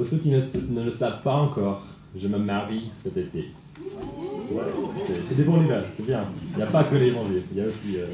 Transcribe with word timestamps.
Pour 0.00 0.08
ceux 0.08 0.16
qui 0.16 0.30
ne, 0.30 0.40
le 0.82 0.90
savent 0.90 1.20
pas 1.22 1.34
encore, 1.34 1.82
je 2.18 2.26
me 2.26 2.38
marie 2.38 2.90
cet 2.96 3.18
été. 3.18 3.50
C'est- 5.28 5.34
des 5.36 5.42
bonnes 5.42 5.64
nouvelles, 5.64 5.84
c'est 5.94 6.06
bien. 6.06 6.24
Il 6.52 6.56
n'y 6.56 6.62
a 6.62 6.66
pas 6.68 6.84
que 6.84 6.94
l'évangile, 6.94 7.42
il 7.52 7.58
y 7.58 7.60
a 7.60 7.66
aussi. 7.66 7.98
euh, 7.98 8.06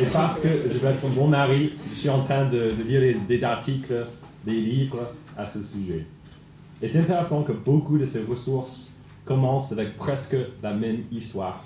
Et 0.00 0.06
parce 0.06 0.40
que 0.40 0.48
je 0.48 0.78
veux 0.78 0.88
être 0.88 1.06
bon 1.08 1.28
mari, 1.28 1.72
je 1.92 1.94
suis 1.94 2.08
en 2.08 2.22
train 2.22 2.46
de, 2.46 2.72
lire 2.88 3.02
les- 3.02 3.12
des 3.28 3.44
articles, 3.44 4.06
des 4.46 4.58
livres 4.58 5.10
à 5.36 5.44
ce 5.44 5.58
sujet. 5.62 6.06
Et 6.80 6.88
c'est 6.88 7.00
intéressant 7.00 7.42
que 7.42 7.52
beaucoup 7.52 7.98
de 7.98 8.06
ces 8.06 8.22
ressources 8.24 8.94
commencent 9.26 9.72
avec 9.72 9.94
presque 9.96 10.38
la 10.62 10.72
même 10.72 11.00
histoire. 11.12 11.62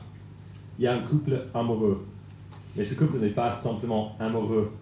Il 0.81 0.85
y 0.85 0.89
a 0.89 0.95
un 0.95 1.01
couple 1.03 1.45
amoureux, 1.55 2.05
mais 2.75 2.85
ce 2.85 2.95
couple 2.97 3.19
n'est 3.19 3.29
pas 3.29 3.53
simplement 3.53 4.17
amoureux. 4.19 4.73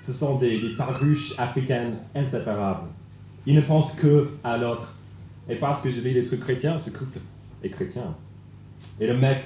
Ce 0.00 0.12
sont 0.12 0.36
des, 0.38 0.60
des 0.60 0.74
africaines 1.38 1.96
inséparables. 2.14 2.88
Ils 3.46 3.54
ne 3.54 3.60
pensent 3.60 3.94
que 3.94 4.30
à 4.42 4.56
l'autre. 4.56 4.94
Et 5.48 5.56
parce 5.56 5.82
que 5.82 5.90
je 5.90 6.00
lis 6.00 6.14
des 6.14 6.22
trucs 6.22 6.40
chrétiens, 6.40 6.78
ce 6.78 6.90
couple 6.90 7.18
est 7.62 7.70
chrétien. 7.70 8.14
Et 8.98 9.06
le 9.06 9.16
mec, 9.16 9.42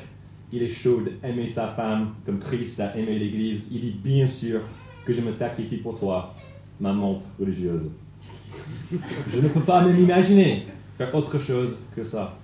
il 0.53 0.63
est 0.63 0.69
chaud 0.69 1.03
d'aimer 1.03 1.47
sa 1.47 1.69
femme 1.69 2.15
comme 2.25 2.39
Christ 2.39 2.81
a 2.81 2.97
aimé 2.97 3.19
l'Église. 3.19 3.71
Il 3.73 3.81
dit 3.81 3.99
bien 4.03 4.27
sûr 4.27 4.61
que 5.05 5.13
je 5.13 5.21
me 5.21 5.33
sacrifie 5.33 5.79
pour 5.79 5.99
toi, 5.99 6.35
ma 6.81 6.93
montre 6.93 7.25
religieuse. 7.39 7.91
Je 9.33 9.41
ne 9.41 9.49
peux 9.49 9.61
pas 9.61 9.85
même 9.85 9.99
imaginer 9.99 10.67
faire 10.97 11.15
autre 11.15 11.41
chose 11.41 11.79
que 11.95 12.05
ça. 12.05 12.37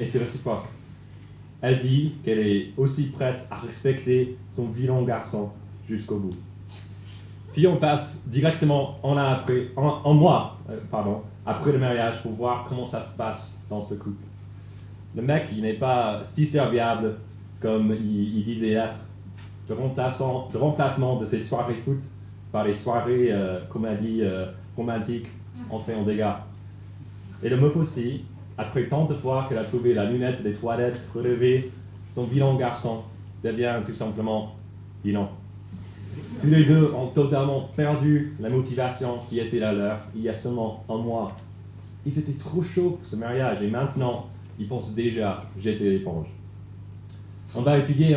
Et 0.00 0.04
c'est 0.04 0.18
réciproque. 0.18 0.66
Elle 1.60 1.78
dit 1.78 2.14
qu'elle 2.24 2.40
est 2.40 2.70
aussi 2.76 3.06
prête 3.06 3.46
à 3.50 3.56
respecter 3.56 4.36
son 4.50 4.68
vilain 4.68 5.02
garçon 5.02 5.52
jusqu'au 5.88 6.18
bout. 6.18 6.34
Puis 7.52 7.66
on 7.66 7.76
passe 7.76 8.28
directement 8.28 8.98
en, 9.02 9.16
un 9.16 9.32
après, 9.32 9.68
en, 9.76 10.14
mois 10.14 10.56
euh, 10.70 10.78
pardon, 10.90 11.22
après 11.44 11.72
le 11.72 11.78
mariage 11.78 12.22
pour 12.22 12.32
voir 12.32 12.64
comment 12.68 12.86
ça 12.86 13.02
se 13.02 13.16
passe 13.16 13.62
dans 13.68 13.82
ce 13.82 13.94
couple. 13.94 14.24
Le 15.14 15.22
mec, 15.22 15.48
il 15.54 15.62
n'est 15.62 15.74
pas 15.74 16.20
si 16.22 16.46
serviable 16.46 17.16
comme 17.60 17.94
il, 17.94 18.42
disait 18.44 18.72
être. 18.72 18.96
Le 19.68 19.76
remplacement 20.58 21.16
de 21.16 21.24
ses 21.24 21.40
soirées 21.40 21.74
foot 21.74 22.00
par 22.50 22.64
les 22.64 22.74
soirées, 22.74 23.28
euh, 23.30 23.60
comme 23.68 23.86
elle 23.86 24.00
dit, 24.00 24.20
euh, 24.22 24.46
romantiques 24.76 25.28
en 25.70 25.78
fait 25.78 25.94
un 25.94 26.02
dégât. 26.02 26.44
Et 27.42 27.48
le 27.48 27.56
meuf 27.56 27.76
aussi, 27.76 28.24
après 28.58 28.86
tant 28.88 29.04
de 29.04 29.14
fois 29.14 29.46
qu'elle 29.48 29.58
a 29.58 29.64
trouvé 29.64 29.94
la 29.94 30.04
lunette 30.04 30.42
des 30.42 30.54
toilettes 30.54 31.08
relevée, 31.14 31.70
son 32.10 32.24
bilan 32.24 32.56
garçon 32.56 33.02
devient 33.42 33.76
tout 33.84 33.94
simplement 33.94 34.54
bilan. 35.02 35.30
Tous 36.42 36.48
les 36.48 36.64
deux 36.64 36.92
ont 36.92 37.06
totalement 37.06 37.70
perdu 37.76 38.32
la 38.40 38.48
motivation 38.48 39.20
qui 39.28 39.38
était 39.38 39.60
la 39.60 39.72
leur 39.72 39.98
il 40.16 40.22
y 40.22 40.28
a 40.28 40.34
seulement 40.34 40.84
un 40.88 40.96
mois. 40.96 41.36
Ils 42.04 42.18
étaient 42.18 42.32
trop 42.32 42.64
chauds 42.64 42.98
pour 42.98 43.06
ce 43.06 43.14
mariage 43.14 43.62
et 43.62 43.68
maintenant, 43.68 44.26
ils 44.58 44.66
pensent 44.66 44.96
déjà 44.96 45.40
jeter 45.56 45.88
l'éponge. 45.90 46.26
On 47.54 47.62
va 47.62 47.78
étudier 47.78 48.16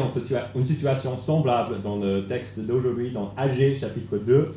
une 0.56 0.66
situation 0.66 1.16
semblable 1.20 1.84
dans 1.84 1.98
le 1.98 2.26
texte 2.26 2.66
d'aujourd'hui, 2.66 3.12
dans 3.12 3.32
AG 3.38 3.76
chapitre 3.76 4.18
2. 4.18 4.56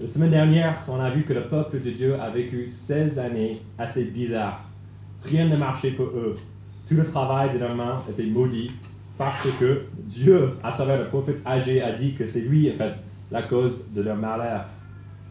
La 0.00 0.08
semaine 0.08 0.30
dernière, 0.30 0.74
on 0.88 0.98
a 0.98 1.08
vu 1.08 1.22
que 1.22 1.34
le 1.34 1.42
peuple 1.42 1.80
de 1.80 1.90
Dieu 1.90 2.20
a 2.20 2.30
vécu 2.30 2.68
16 2.68 3.20
années 3.20 3.60
assez 3.78 4.06
bizarres. 4.06 4.64
Rien 5.22 5.46
ne 5.46 5.56
marchait 5.56 5.92
pour 5.92 6.06
eux. 6.06 6.34
Tout 6.88 6.96
le 6.96 7.04
travail 7.04 7.52
de 7.54 7.58
leurs 7.58 7.76
mains 7.76 8.02
était 8.10 8.26
maudit 8.26 8.72
parce 9.18 9.50
que 9.58 9.82
Dieu, 10.04 10.52
à 10.62 10.70
travers 10.70 10.98
le 10.98 11.08
prophète 11.08 11.40
Agé, 11.44 11.82
a 11.82 11.92
dit 11.92 12.14
que 12.14 12.24
c'est 12.24 12.42
lui, 12.42 12.70
en 12.70 12.74
fait, 12.74 12.94
la 13.32 13.42
cause 13.42 13.92
de 13.92 14.00
leur 14.00 14.16
malheur. 14.16 14.64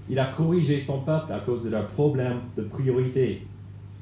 Il 0.09 0.19
a 0.19 0.25
corrigé 0.25 0.81
son 0.81 1.01
peuple 1.01 1.31
à 1.31 1.39
cause 1.39 1.63
de 1.63 1.69
leurs 1.69 1.87
problèmes 1.87 2.41
de 2.57 2.63
priorité. 2.63 3.47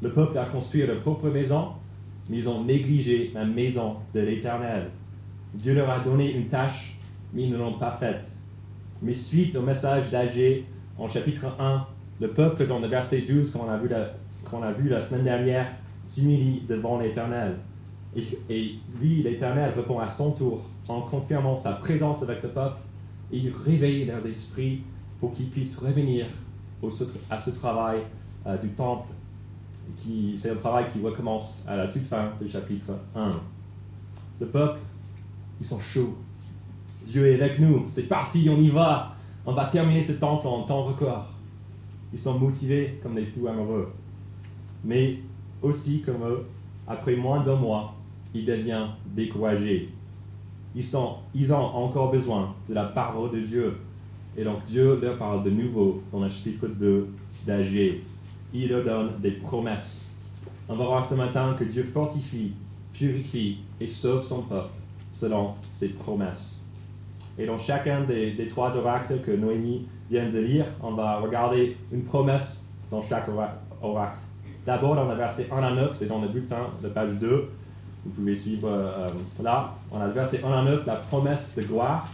Le 0.01 0.11
peuple 0.11 0.37
a 0.39 0.45
construit 0.45 0.85
leur 0.85 0.99
propre 0.99 1.29
maison, 1.29 1.69
mais 2.29 2.37
ils 2.37 2.49
ont 2.49 2.63
négligé 2.63 3.31
la 3.33 3.45
maison 3.45 3.97
de 4.13 4.21
l'Éternel. 4.21 4.89
Dieu 5.53 5.75
leur 5.75 5.89
a 5.89 5.99
donné 5.99 6.33
une 6.33 6.47
tâche, 6.47 6.97
mais 7.33 7.43
ils 7.43 7.51
ne 7.51 7.57
l'ont 7.57 7.73
pas 7.73 7.91
faite. 7.91 8.25
Mais 9.03 9.13
suite 9.13 9.55
au 9.55 9.61
message 9.61 10.09
d'Agé, 10.09 10.65
en 10.97 11.07
chapitre 11.07 11.45
1, 11.59 11.85
le 12.21 12.29
peuple, 12.29 12.65
dans 12.65 12.79
le 12.79 12.87
verset 12.87 13.21
12 13.21 13.51
qu'on 13.51 13.69
a 13.69 13.77
vu 13.77 13.87
la, 13.87 14.13
a 14.65 14.71
vu 14.71 14.89
la 14.89 14.99
semaine 14.99 15.25
dernière, 15.25 15.67
s'humilie 16.07 16.63
devant 16.67 16.99
l'Éternel. 16.99 17.55
Et, 18.15 18.75
lui, 18.99 19.21
l'Éternel, 19.23 19.73
répond 19.75 19.99
à 19.99 20.07
son 20.07 20.31
tour 20.31 20.61
en 20.87 21.01
confirmant 21.01 21.57
sa 21.57 21.73
présence 21.73 22.23
avec 22.23 22.41
le 22.43 22.49
peuple 22.49 22.77
et 23.31 23.37
il 23.37 23.53
réveille 23.65 24.05
leurs 24.05 24.25
esprits 24.25 24.81
pour 25.19 25.33
qu'ils 25.33 25.49
puissent 25.49 25.77
revenir 25.79 26.25
au- 26.81 26.89
à 27.29 27.39
ce 27.39 27.49
travail 27.49 27.99
euh, 28.47 28.57
du 28.57 28.69
temple. 28.69 29.09
C'est 30.35 30.51
un 30.51 30.55
travail 30.55 30.85
qui 30.93 31.01
recommence 31.03 31.63
à 31.67 31.75
la 31.77 31.87
toute 31.87 32.03
fin 32.03 32.31
du 32.41 32.47
chapitre 32.47 32.91
1. 33.15 33.31
Le 34.39 34.47
peuple, 34.47 34.79
ils 35.59 35.65
sont 35.65 35.79
chauds. 35.79 36.15
Dieu 37.05 37.27
est 37.27 37.41
avec 37.41 37.59
nous, 37.59 37.85
c'est 37.87 38.07
parti, 38.07 38.47
on 38.49 38.59
y 38.59 38.69
va. 38.69 39.13
On 39.45 39.53
va 39.53 39.65
terminer 39.65 40.01
ce 40.01 40.13
temple 40.13 40.47
en 40.47 40.63
temps 40.63 40.83
record. 40.83 41.27
Ils 42.13 42.19
sont 42.19 42.39
motivés 42.39 42.99
comme 43.03 43.15
des 43.15 43.25
fous 43.25 43.47
amoureux. 43.47 43.91
Mais 44.83 45.19
aussi 45.61 46.01
comme 46.01 46.23
eux, 46.23 46.45
après 46.87 47.15
moins 47.15 47.43
d'un 47.43 47.55
mois, 47.55 47.94
ils 48.35 48.45
deviennent 48.45 48.89
découragés. 49.15 49.89
Ils, 50.75 50.85
ils 51.33 51.53
ont 51.53 51.57
encore 51.57 52.11
besoin 52.11 52.53
de 52.69 52.73
la 52.73 52.83
parole 52.83 53.31
de 53.31 53.39
Dieu. 53.39 53.77
Et 54.37 54.43
donc 54.43 54.63
Dieu 54.65 54.99
leur 55.01 55.17
parle 55.17 55.41
de 55.43 55.49
nouveau 55.49 56.03
dans 56.11 56.19
le 56.19 56.29
chapitre 56.29 56.67
2 56.67 57.07
d'Agé. 57.47 58.03
Il 58.53 58.69
leur 58.69 58.83
donne 58.83 59.11
des 59.21 59.31
promesses. 59.31 60.11
On 60.67 60.75
va 60.75 60.85
voir 60.85 61.05
ce 61.05 61.15
matin 61.15 61.55
que 61.57 61.63
Dieu 61.63 61.83
fortifie, 61.83 62.51
purifie 62.91 63.59
et 63.79 63.87
sauve 63.87 64.21
son 64.21 64.41
peuple 64.41 64.69
selon 65.11 65.53
ses 65.71 65.93
promesses. 65.93 66.65
Et 67.37 67.45
dans 67.45 67.57
chacun 67.59 68.03
des, 68.03 68.31
des 68.33 68.47
trois 68.47 68.75
oracles 68.75 69.19
que 69.25 69.31
Noémie 69.31 69.85
vient 70.11 70.29
de 70.29 70.39
lire, 70.39 70.65
on 70.83 70.91
va 70.93 71.19
regarder 71.19 71.77
une 71.91 72.03
promesse 72.03 72.69
dans 72.91 73.01
chaque 73.01 73.27
ora- 73.29 73.53
oracle. 73.81 74.19
D'abord, 74.65 74.95
dans 74.95 75.07
le 75.07 75.15
verset 75.15 75.49
1 75.51 75.63
à 75.63 75.71
9, 75.73 75.95
c'est 75.95 76.07
dans 76.07 76.19
le 76.21 76.27
bulletin 76.27 76.67
de 76.83 76.89
page 76.89 77.11
2. 77.19 77.49
Vous 78.05 78.11
pouvez 78.11 78.35
suivre 78.35 78.69
euh, 78.69 79.09
là. 79.41 79.73
On 79.91 79.99
a 79.99 80.07
le 80.07 80.13
verset 80.13 80.41
1 80.43 80.51
à 80.51 80.63
9, 80.63 80.85
la 80.85 80.95
promesse 80.95 81.55
de 81.55 81.63
gloire. 81.63 82.07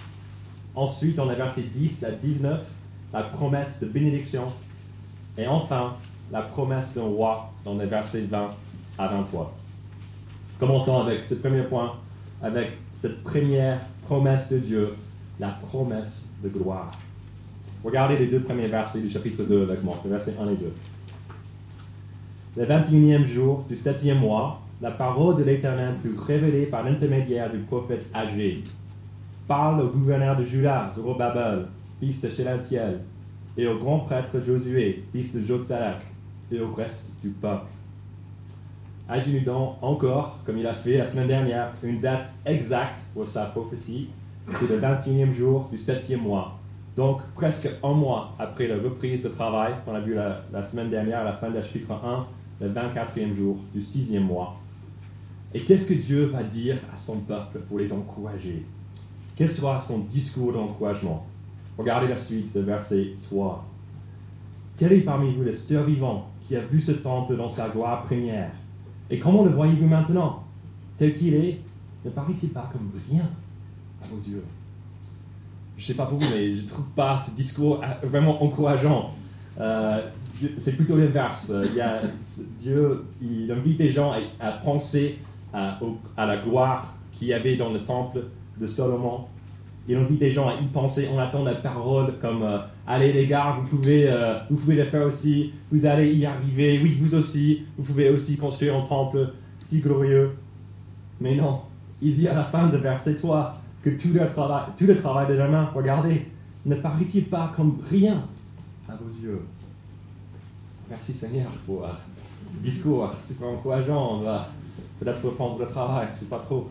Ensuite, 0.73 1.19
on 1.19 1.29
a 1.29 1.33
verset 1.33 1.63
10 1.63 2.05
à 2.05 2.11
19, 2.11 2.61
la 3.13 3.23
promesse 3.23 3.81
de 3.81 3.87
bénédiction. 3.87 4.43
Et 5.37 5.47
enfin, 5.47 5.93
la 6.31 6.41
promesse 6.41 6.93
d'un 6.93 7.03
roi 7.03 7.51
dans 7.65 7.77
les 7.77 7.85
versets 7.85 8.21
20 8.21 8.49
à 8.97 9.07
23. 9.07 9.53
Commençons 10.59 11.01
avec 11.01 11.23
ce 11.23 11.35
premier 11.35 11.63
point, 11.63 11.93
avec 12.41 12.71
cette 12.93 13.21
première 13.23 13.79
promesse 14.05 14.51
de 14.51 14.59
Dieu, 14.59 14.95
la 15.39 15.49
promesse 15.49 16.33
de 16.43 16.49
gloire. 16.49 16.91
Regardez 17.83 18.17
les 18.17 18.27
deux 18.27 18.41
premiers 18.41 18.67
versets 18.67 19.01
du 19.01 19.09
chapitre 19.09 19.43
2 19.43 19.63
avec 19.63 19.83
moi, 19.83 19.97
c'est 20.01 20.09
versets 20.09 20.35
1 20.39 20.49
et 20.49 20.55
2. 20.55 20.73
Le 22.57 22.65
21e 22.65 23.25
jour 23.25 23.65
du 23.67 23.75
septième 23.75 24.19
mois, 24.19 24.61
la 24.81 24.89
parole 24.89 25.37
de 25.37 25.43
l'Éternel 25.43 25.93
fut 26.01 26.17
révélée 26.17 26.65
par 26.65 26.83
l'intermédiaire 26.83 27.51
du 27.51 27.59
prophète 27.59 28.07
Agé. 28.13 28.63
Parle 29.47 29.81
au 29.81 29.89
gouverneur 29.89 30.35
de 30.35 30.43
Juda, 30.43 30.89
Zorobabel, 30.95 31.67
fils 31.99 32.21
de 32.21 32.29
Shelatiel, 32.29 32.99
et 33.57 33.67
au 33.67 33.77
grand 33.77 33.99
prêtre 33.99 34.41
Josué, 34.43 35.03
fils 35.11 35.35
de 35.35 35.41
Jotsalak, 35.41 36.01
et 36.51 36.59
au 36.59 36.71
reste 36.71 37.11
du 37.21 37.29
peuple. 37.29 37.67
Agé 39.07 39.33
nous 39.33 39.45
donne 39.45 39.69
encore, 39.83 40.39
comme 40.45 40.57
il 40.57 40.65
a 40.65 40.73
fait 40.73 40.97
la 40.97 41.05
semaine 41.05 41.27
dernière, 41.27 41.73
une 41.83 41.99
date 41.99 42.31
exacte 42.45 43.01
pour 43.13 43.27
sa 43.27 43.45
prophétie. 43.45 44.09
C'est 44.59 44.69
le 44.69 44.79
21e 44.79 45.31
jour 45.31 45.67
du 45.69 45.77
septième 45.77 46.21
mois. 46.21 46.57
Donc, 46.95 47.21
presque 47.35 47.69
un 47.83 47.93
mois 47.93 48.33
après 48.39 48.67
la 48.67 48.75
reprise 48.75 49.21
de 49.21 49.29
travail 49.29 49.73
qu'on 49.85 49.93
a 49.93 49.99
vu 49.99 50.15
la, 50.15 50.41
la 50.51 50.63
semaine 50.63 50.89
dernière 50.89 51.19
à 51.19 51.23
la 51.23 51.33
fin 51.33 51.51
du 51.51 51.61
chapitre 51.61 51.91
1, 51.91 52.25
le 52.61 52.69
24e 52.71 53.33
jour 53.33 53.57
du 53.73 53.81
sixième 53.81 54.23
mois. 54.23 54.60
Et 55.53 55.61
qu'est-ce 55.61 55.89
que 55.89 55.93
Dieu 55.93 56.25
va 56.25 56.43
dire 56.43 56.77
à 56.93 56.95
son 56.95 57.19
peuple 57.19 57.59
pour 57.67 57.79
les 57.79 57.91
encourager? 57.91 58.65
Quel 59.35 59.49
sera 59.49 59.81
son 59.81 59.99
discours 59.99 60.53
d'encouragement? 60.53 61.25
Regardez 61.77 62.07
la 62.07 62.17
suite 62.17 62.53
de 62.55 62.61
verset 62.61 63.13
3. 63.21 63.65
Quel 64.77 64.93
est 64.93 65.01
parmi 65.01 65.33
vous 65.33 65.43
le 65.43 65.53
survivant 65.53 66.29
qui 66.47 66.55
a 66.55 66.61
vu 66.61 66.79
ce 66.79 66.93
temple 66.93 67.35
dans 67.35 67.49
sa 67.49 67.69
gloire 67.69 68.03
première? 68.03 68.51
Et 69.09 69.19
comment 69.19 69.43
le 69.43 69.51
voyez-vous 69.51 69.87
maintenant? 69.87 70.43
Tel 70.95 71.15
qu'il 71.15 71.33
est, 71.33 71.59
ne 72.05 72.09
paraît-il 72.11 72.49
pas 72.49 72.69
comme 72.71 72.89
rien 73.09 73.27
à 74.01 74.07
vos 74.07 74.17
yeux? 74.17 74.43
Je 75.77 75.83
ne 75.83 75.87
sais 75.87 75.95
pas 75.95 76.05
pour 76.05 76.17
vous, 76.17 76.29
mais 76.33 76.55
je 76.55 76.63
ne 76.63 76.67
trouve 76.67 76.85
pas 76.95 77.17
ce 77.17 77.35
discours 77.35 77.81
euh, 77.83 78.07
vraiment 78.07 78.41
encourageant. 78.41 79.13
Euh, 79.59 79.99
c'est 80.59 80.75
plutôt 80.77 80.95
l'inverse. 80.95 81.51
Dieu 82.57 83.03
il 83.21 83.51
invite 83.51 83.79
les 83.79 83.91
gens 83.91 84.13
à 84.39 84.51
penser 84.53 85.19
à, 85.53 85.77
au- 85.83 85.97
à 86.17 86.25
la 86.25 86.37
gloire 86.37 86.93
qu'il 87.11 87.27
y 87.29 87.33
avait 87.33 87.55
dans 87.55 87.71
le 87.71 87.83
temple 87.83 88.23
de 88.59 88.67
Salomon. 88.67 89.25
Il 89.87 89.95
invite 89.97 90.19
des 90.19 90.31
gens 90.31 90.47
à 90.49 90.53
y 90.61 90.65
penser. 90.67 91.07
En 91.09 91.17
attendant 91.17 91.45
la 91.45 91.55
parole 91.55 92.13
comme 92.21 92.43
euh, 92.43 92.57
Allez 92.87 93.11
les 93.13 93.25
gars, 93.27 93.57
vous 93.59 93.67
pouvez, 93.77 94.07
euh, 94.09 94.37
vous 94.49 94.57
pouvez 94.57 94.75
le 94.75 94.83
faire 94.85 95.05
aussi, 95.07 95.51
vous 95.71 95.85
allez 95.85 96.13
y 96.13 96.25
arriver, 96.25 96.79
oui 96.83 96.97
vous 96.99 97.15
aussi, 97.15 97.63
vous 97.77 97.83
pouvez 97.83 98.09
aussi 98.09 98.37
construire 98.37 98.75
un 98.75 98.81
temple 98.81 99.29
si 99.59 99.79
glorieux. 99.79 100.31
Mais 101.19 101.35
non, 101.35 101.61
il 102.01 102.13
dit 102.13 102.27
à 102.27 102.33
la 102.33 102.43
fin 102.43 102.67
de 102.67 102.77
verset 102.77 103.15
3 103.15 103.59
que 103.83 103.89
tout 103.91 104.09
le 104.13 104.25
travail, 104.27 104.63
tout 104.77 104.85
le 104.85 104.95
travail 104.95 105.27
de 105.27 105.33
la 105.33 105.47
main, 105.47 105.69
regardez, 105.73 106.25
ne 106.65 106.75
paraît-il 106.75 107.25
pas 107.25 107.51
comme 107.55 107.79
rien 107.89 108.21
à 108.89 108.93
vos 108.93 109.09
yeux? 109.25 109.41
Merci 110.89 111.13
Seigneur 111.13 111.49
pour 111.65 111.85
euh, 111.85 111.89
ce 112.51 112.61
discours, 112.61 113.09
c'est 113.23 113.39
pas 113.39 113.45
encourageant, 113.47 114.19
on 114.19 114.21
peut-être 115.01 115.25
reprendre 115.25 115.57
le 115.57 115.65
travail, 115.65 116.07
c'est 116.11 116.29
pas 116.29 116.37
trop. 116.37 116.69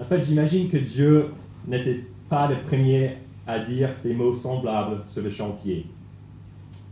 En 0.00 0.02
fait, 0.04 0.22
j'imagine 0.24 0.70
que 0.70 0.78
Dieu 0.78 1.26
n'était 1.66 2.02
pas 2.28 2.48
le 2.48 2.56
premier 2.62 3.16
à 3.46 3.58
dire 3.58 3.90
des 4.02 4.14
mots 4.14 4.34
semblables 4.34 5.04
sur 5.08 5.22
le 5.22 5.30
chantier. 5.30 5.86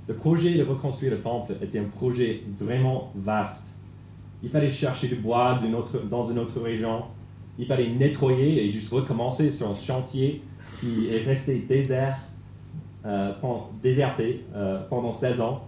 Le 0.06 0.14
projet 0.14 0.54
de 0.54 0.62
reconstruire 0.62 1.12
le 1.12 1.20
temple 1.20 1.54
était 1.62 1.78
un 1.78 1.84
projet 1.84 2.42
vraiment 2.58 3.12
vaste. 3.16 3.78
Il 4.42 4.50
fallait 4.50 4.70
chercher 4.70 5.08
du 5.08 5.16
bois 5.16 5.58
dans 6.10 6.30
une 6.30 6.38
autre 6.38 6.60
région. 6.60 7.02
Il 7.58 7.66
fallait 7.66 7.88
nettoyer 7.88 8.66
et 8.66 8.70
juste 8.70 8.92
recommencer 8.92 9.50
sur 9.50 9.70
un 9.70 9.74
chantier 9.74 10.42
qui 10.80 11.08
est 11.08 11.24
resté 11.24 11.60
désert, 11.60 12.18
euh, 13.06 13.32
déserté 13.82 14.44
euh, 14.54 14.80
pendant 14.90 15.12
16 15.14 15.40
ans. 15.40 15.64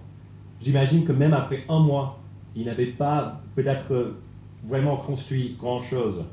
J'imagine 0.61 1.07
que 1.07 1.13
même 1.13 1.33
après 1.33 1.65
un 1.71 1.81
mois, 1.81 2.21
il 2.55 2.67
n'avait 2.67 2.87
pas 2.87 3.41
peut-être 3.55 4.13
vraiment 4.65 4.97
construit 4.97 5.57
grand-chose. 5.59 6.25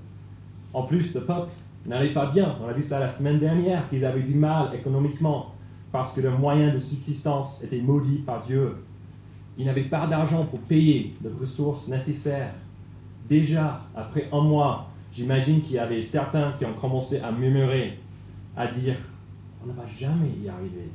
En 0.73 0.83
plus, 0.83 1.13
le 1.15 1.21
peuple 1.21 1.51
n'allait 1.85 2.13
pas 2.13 2.31
bien. 2.31 2.55
On 2.63 2.67
a 2.67 2.73
vu 2.73 2.81
ça 2.81 2.99
la 2.99 3.09
semaine 3.09 3.39
dernière, 3.39 3.89
qu'ils 3.89 4.05
avaient 4.05 4.23
du 4.23 4.35
mal 4.35 4.73
économiquement 4.75 5.55
parce 5.91 6.13
que 6.13 6.21
leurs 6.21 6.37
moyens 6.37 6.73
de 6.73 6.77
subsistance 6.77 7.63
étaient 7.63 7.81
maudits 7.81 8.23
par 8.25 8.41
Dieu. 8.41 8.75
Ils 9.57 9.65
n'avaient 9.65 9.83
pas 9.83 10.05
d'argent 10.07 10.43
pour 10.43 10.59
payer 10.59 11.13
les 11.23 11.29
ressources 11.29 11.87
nécessaires. 11.87 12.53
Déjà, 13.29 13.81
après 13.95 14.27
un 14.33 14.41
mois, 14.41 14.89
j'imagine 15.13 15.61
qu'il 15.61 15.75
y 15.75 15.79
avait 15.79 16.03
certains 16.03 16.51
qui 16.59 16.65
ont 16.65 16.73
commencé 16.73 17.19
à 17.19 17.31
murmurer, 17.31 17.97
à 18.57 18.67
dire, 18.67 18.97
on 19.63 19.67
ne 19.67 19.73
va 19.73 19.83
jamais 19.97 20.29
y 20.43 20.49
arriver. 20.49 20.89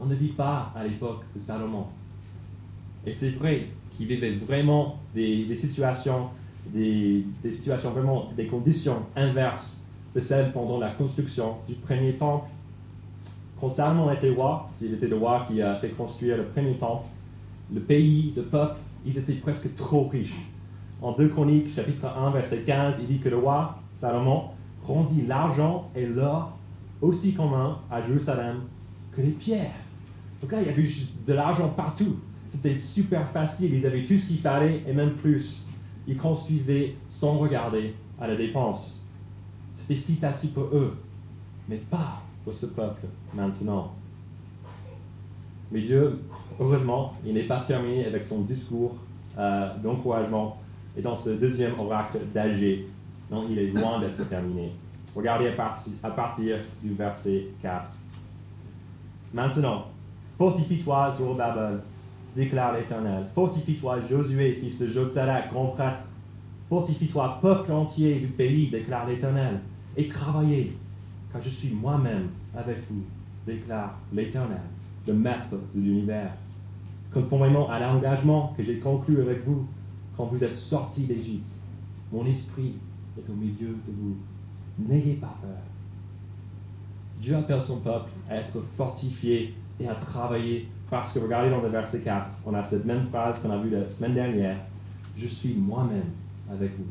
On 0.00 0.06
ne 0.06 0.14
vit 0.14 0.32
pas 0.32 0.72
à 0.74 0.82
l'époque 0.82 1.22
de 1.34 1.38
Salomon. 1.38 1.86
Et 3.06 3.12
c'est 3.12 3.30
vrai 3.30 3.64
qu'ils 3.92 4.08
vivaient 4.08 4.32
vraiment 4.32 4.98
des, 5.14 5.54
situations, 5.54 6.30
des, 6.72 7.24
situations 7.50 7.90
vraiment, 7.90 8.30
des 8.36 8.46
conditions 8.46 9.02
inverses 9.14 9.80
de 10.14 10.20
celles 10.20 10.52
pendant 10.52 10.78
la 10.78 10.90
construction 10.90 11.54
du 11.68 11.74
premier 11.74 12.14
temple. 12.14 12.48
Quand 13.60 13.70
Salomon 13.70 14.10
était 14.10 14.30
roi, 14.30 14.70
était 14.82 15.08
le 15.08 15.16
roi 15.16 15.44
qui 15.48 15.62
a 15.62 15.74
fait 15.76 15.90
construire 15.90 16.36
le 16.36 16.44
premier 16.44 16.76
temple, 16.76 17.06
le 17.72 17.80
pays, 17.80 18.32
le 18.36 18.42
peuple, 18.42 18.76
ils 19.04 19.16
étaient 19.16 19.34
presque 19.34 19.74
trop 19.74 20.08
riches. 20.08 20.36
En 21.00 21.12
2 21.12 21.28
Chroniques, 21.28 21.74
chapitre 21.74 22.06
1, 22.06 22.30
verset 22.30 22.62
15, 22.62 22.96
il 23.00 23.06
dit 23.06 23.18
que 23.18 23.28
le 23.28 23.38
roi, 23.38 23.78
Salomon, 23.98 24.44
rendit 24.84 25.22
l'argent 25.26 25.90
et 25.94 26.06
l'or 26.06 26.56
aussi 27.00 27.34
commun 27.34 27.78
à 27.90 28.00
Jérusalem 28.00 28.60
que 29.14 29.20
les 29.20 29.30
pierres. 29.30 29.72
Donc 30.40 30.52
là, 30.52 30.58
il 30.60 30.66
y 30.66 30.70
avait 30.70 30.88
de 31.26 31.32
l'argent 31.32 31.68
partout. 31.68 32.16
C'était 32.48 32.76
super 32.76 33.28
facile, 33.28 33.74
ils 33.74 33.86
avaient 33.86 34.04
tout 34.04 34.16
ce 34.16 34.28
qu'il 34.28 34.38
fallait 34.38 34.82
et 34.86 34.92
même 34.92 35.12
plus. 35.12 35.65
Ils 36.06 36.16
construisaient 36.16 36.94
sans 37.08 37.38
regarder 37.38 37.94
à 38.20 38.26
la 38.26 38.36
dépense. 38.36 39.04
C'était 39.74 39.96
si 39.96 40.16
facile 40.16 40.52
pour 40.52 40.64
eux, 40.64 40.96
mais 41.68 41.76
pas 41.76 42.22
pour 42.44 42.54
ce 42.54 42.66
peuple 42.66 43.06
maintenant. 43.34 43.92
Mais 45.70 45.80
Dieu, 45.80 46.22
heureusement, 46.60 47.14
il 47.24 47.34
n'est 47.34 47.42
pas 47.46 47.60
terminé 47.60 48.06
avec 48.06 48.24
son 48.24 48.42
discours 48.42 48.94
euh, 49.36 49.76
d'encouragement 49.78 50.58
et 50.96 51.02
dans 51.02 51.16
ce 51.16 51.30
deuxième 51.30 51.78
oracle 51.78 52.18
d'Agé, 52.32 52.88
non, 53.30 53.46
il 53.50 53.58
est 53.58 53.66
loin 53.68 54.00
d'être 54.00 54.26
terminé. 54.28 54.72
Regardez 55.14 55.48
à, 55.48 55.76
à 56.02 56.10
partir 56.10 56.56
du 56.82 56.94
verset 56.94 57.48
4. 57.60 57.90
Maintenant, 59.34 59.86
fortifie-toi, 60.38 61.14
Zorobabel, 61.18 61.80
déclare 62.36 62.76
l'Éternel. 62.76 63.26
Fortifie-toi, 63.34 64.00
Josué, 64.00 64.52
fils 64.52 64.78
de 64.78 64.88
Jotzadak, 64.88 65.50
grand 65.50 65.68
prêtre. 65.68 66.00
Fortifie-toi, 66.68 67.38
peuple 67.40 67.72
entier 67.72 68.20
du 68.20 68.26
pays, 68.26 68.68
déclare 68.68 69.06
l'Éternel. 69.06 69.60
Et 69.96 70.06
travaillez, 70.06 70.76
car 71.32 71.40
je 71.40 71.48
suis 71.48 71.70
moi-même 71.70 72.28
avec 72.54 72.76
vous, 72.90 73.02
déclare 73.46 73.98
l'Éternel, 74.12 74.60
le 75.06 75.14
maître 75.14 75.56
de 75.74 75.80
l'univers. 75.80 76.32
Conformément 77.12 77.70
à 77.70 77.80
l'engagement 77.80 78.52
que 78.56 78.62
j'ai 78.62 78.78
conclu 78.78 79.22
avec 79.22 79.44
vous 79.46 79.66
quand 80.16 80.26
vous 80.26 80.44
êtes 80.44 80.54
sortis 80.54 81.04
d'Égypte, 81.04 81.48
mon 82.12 82.26
esprit 82.26 82.74
est 83.16 83.30
au 83.30 83.34
milieu 83.34 83.68
de 83.68 83.92
vous. 83.98 84.16
N'ayez 84.78 85.14
pas 85.14 85.34
peur. 85.40 85.56
Dieu 87.20 87.34
appelle 87.34 87.62
son 87.62 87.80
peuple 87.80 88.10
à 88.28 88.36
être 88.36 88.60
fortifié 88.60 89.54
et 89.80 89.88
à 89.88 89.94
travailler 89.94 90.68
parce 90.90 91.14
que 91.14 91.18
regardez 91.18 91.50
dans 91.50 91.60
le 91.60 91.68
verset 91.68 92.02
4, 92.02 92.30
on 92.46 92.54
a 92.54 92.62
cette 92.62 92.84
même 92.84 93.04
phrase 93.04 93.40
qu'on 93.40 93.50
a 93.50 93.58
vue 93.58 93.70
la 93.70 93.88
semaine 93.88 94.14
dernière. 94.14 94.56
Je 95.16 95.26
suis 95.26 95.54
moi-même 95.54 96.10
avec 96.50 96.76
vous. 96.76 96.84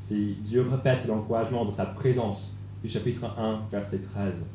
C'est 0.00 0.34
Dieu 0.44 0.66
répète 0.68 1.06
l'encouragement 1.06 1.64
de 1.64 1.70
sa 1.70 1.86
présence 1.86 2.58
du 2.82 2.88
chapitre 2.88 3.26
1, 3.38 3.60
verset 3.70 4.00
13. 4.00 4.50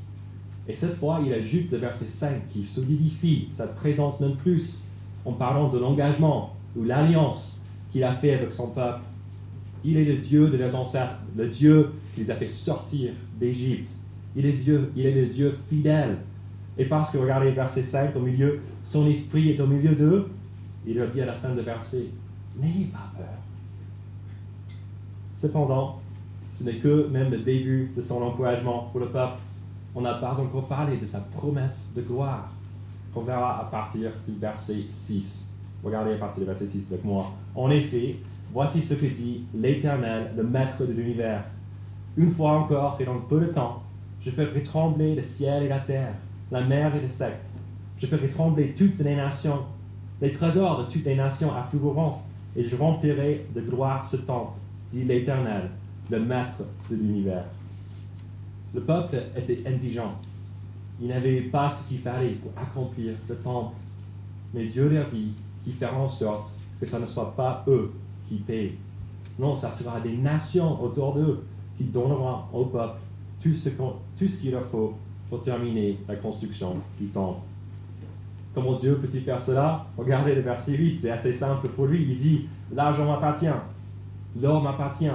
Et 0.67 0.73
cette 0.73 0.95
fois, 0.95 1.21
il 1.25 1.33
ajoute 1.33 1.71
le 1.71 1.77
verset 1.77 2.05
5 2.05 2.49
qui 2.49 2.65
solidifie 2.65 3.47
sa 3.51 3.67
présence 3.67 4.19
même 4.19 4.35
plus 4.35 4.85
en 5.23 5.31
parlant 5.31 5.69
de 5.69 5.77
l'engagement 5.77 6.53
ou 6.75 6.83
l'alliance 6.83 7.63
qu'il 7.89 8.03
a 8.03 8.11
fait 8.11 8.33
avec 8.33 8.51
son 8.51 8.71
peuple. 8.71 9.01
Il 9.85 9.95
est 9.95 10.03
le 10.03 10.17
Dieu 10.17 10.49
de 10.49 10.57
leurs 10.57 10.75
ancêtres, 10.75 11.21
le 11.37 11.47
Dieu 11.47 11.91
qui 12.13 12.21
les 12.21 12.31
a 12.31 12.35
fait 12.35 12.49
sortir 12.49 13.13
d'Égypte. 13.39 13.91
Il 14.35 14.45
est 14.45 14.53
Dieu, 14.53 14.91
il 14.97 15.05
est 15.05 15.13
le 15.13 15.27
Dieu 15.27 15.57
fidèle 15.69 16.17
et 16.77 16.85
parce 16.85 17.11
que, 17.11 17.17
regardez, 17.17 17.51
verset 17.51 17.83
5, 17.83 18.15
au 18.15 18.19
milieu, 18.19 18.59
son 18.83 19.07
esprit 19.07 19.49
est 19.49 19.59
au 19.59 19.67
milieu 19.67 19.95
d'eux, 19.95 20.29
il 20.85 20.97
leur 20.97 21.09
dit 21.09 21.21
à 21.21 21.25
la 21.25 21.33
fin 21.33 21.53
de 21.53 21.61
verset, 21.61 22.05
n'ayez 22.55 22.85
pas 22.85 23.11
peur. 23.17 23.25
Cependant, 25.35 25.99
ce 26.57 26.63
n'est 26.63 26.77
que 26.77 27.07
même 27.11 27.31
le 27.31 27.39
début 27.39 27.91
de 27.95 28.01
son 28.01 28.21
encouragement 28.21 28.89
pour 28.91 28.99
le 28.99 29.07
peuple. 29.07 29.39
On 29.95 30.01
n'a 30.01 30.15
pas 30.15 30.39
encore 30.39 30.67
parlé 30.67 30.97
de 30.97 31.05
sa 31.05 31.19
promesse 31.19 31.91
de 31.95 32.01
gloire, 32.01 32.51
qu'on 33.13 33.21
verra 33.21 33.61
à 33.61 33.65
partir 33.65 34.11
du 34.27 34.39
verset 34.39 34.85
6. 34.89 35.55
Regardez 35.83 36.13
à 36.13 36.17
partir 36.17 36.41
du 36.41 36.45
verset 36.45 36.67
6 36.67 36.87
avec 36.91 37.03
moi. 37.03 37.31
En 37.55 37.69
effet, 37.71 38.17
voici 38.53 38.81
ce 38.81 38.93
que 38.95 39.05
dit 39.05 39.43
l'Éternel, 39.53 40.31
le 40.35 40.43
Maître 40.43 40.85
de 40.85 40.93
l'univers. 40.93 41.43
Une 42.15 42.29
fois 42.29 42.53
encore 42.53 42.97
et 42.99 43.05
dans 43.05 43.19
peu 43.19 43.39
de 43.39 43.47
temps, 43.47 43.83
je 44.21 44.31
ferai 44.31 44.63
trembler 44.63 45.15
le 45.15 45.21
ciel 45.21 45.63
et 45.63 45.69
la 45.69 45.79
terre 45.79 46.13
la 46.51 46.61
mer 46.61 46.93
le 47.01 47.07
sec. 47.07 47.35
Je 47.97 48.05
ferai 48.07 48.29
trembler 48.29 48.73
toutes 48.75 48.99
les 48.99 49.15
nations. 49.15 49.63
Les 50.21 50.31
trésors 50.31 50.83
de 50.83 50.91
toutes 50.91 51.05
les 51.05 51.15
nations 51.15 51.53
afflueront, 51.53 52.13
et 52.55 52.63
je 52.63 52.75
remplirai 52.75 53.45
de 53.55 53.61
gloire 53.61 54.07
ce 54.09 54.17
temple, 54.17 54.57
dit 54.91 55.03
l'Éternel, 55.03 55.69
le 56.09 56.19
Maître 56.19 56.63
de 56.89 56.95
l'univers. 56.95 57.45
Le 58.73 58.81
peuple 58.81 59.17
était 59.35 59.63
indigent. 59.65 60.15
Il 61.01 61.07
n'avait 61.07 61.41
pas 61.41 61.69
ce 61.69 61.87
qu'il 61.87 61.99
fallait 61.99 62.31
pour 62.31 62.51
accomplir 62.55 63.13
le 63.29 63.35
temple. 63.35 63.75
Mais 64.53 64.65
Dieu 64.65 64.89
leur 64.89 65.05
dit 65.07 65.33
qu'il 65.63 65.73
fera 65.73 65.95
en 65.95 66.07
sorte 66.07 66.51
que 66.79 66.85
ce 66.85 66.97
ne 66.97 67.05
soit 67.05 67.35
pas 67.35 67.63
eux 67.67 67.93
qui 68.27 68.35
paient. 68.35 68.73
Non, 69.37 69.55
ça 69.55 69.71
sera 69.71 69.99
des 69.99 70.17
nations 70.17 70.81
autour 70.81 71.13
d'eux 71.13 71.43
qui 71.77 71.85
donneront 71.85 72.39
au 72.53 72.65
peuple 72.65 72.99
tout 73.41 73.53
ce, 73.53 73.69
tout 73.69 74.27
ce 74.27 74.37
qu'il 74.37 74.51
leur 74.51 74.65
faut 74.65 74.95
pour 75.29 75.41
terminer 75.41 75.97
la 76.07 76.15
construction 76.15 76.75
du 76.99 77.07
temple. 77.07 77.39
Comment 78.53 78.73
Dieu 78.73 78.97
peut-il 78.97 79.21
faire 79.21 79.41
cela? 79.41 79.85
Regardez 79.97 80.33
le 80.33 80.41
verset 80.41 80.73
8, 80.73 80.95
c'est 80.95 81.11
assez 81.11 81.33
simple 81.33 81.67
pour 81.69 81.85
lui. 81.85 82.07
Il 82.09 82.17
dit, 82.17 82.47
l'argent 82.73 83.05
m'appartient, 83.05 83.45
l'or 84.41 84.63
m'appartient, 84.63 85.11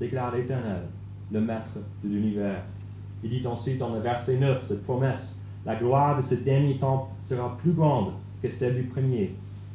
déclare 0.00 0.34
l'Éternel, 0.34 0.82
le 1.30 1.40
Maître 1.40 1.78
de 2.02 2.08
l'univers. 2.08 2.62
Il 3.22 3.30
dit 3.30 3.46
ensuite 3.46 3.78
dans 3.78 3.94
le 3.94 4.00
verset 4.00 4.38
9, 4.38 4.64
cette 4.64 4.82
promesse, 4.82 5.44
la 5.64 5.76
gloire 5.76 6.16
de 6.16 6.22
ce 6.22 6.34
dernier 6.36 6.76
temple 6.76 7.06
sera 7.20 7.56
plus 7.56 7.72
grande 7.72 8.12
que 8.42 8.50
celle 8.50 8.74
du 8.74 8.82
premier, 8.82 9.32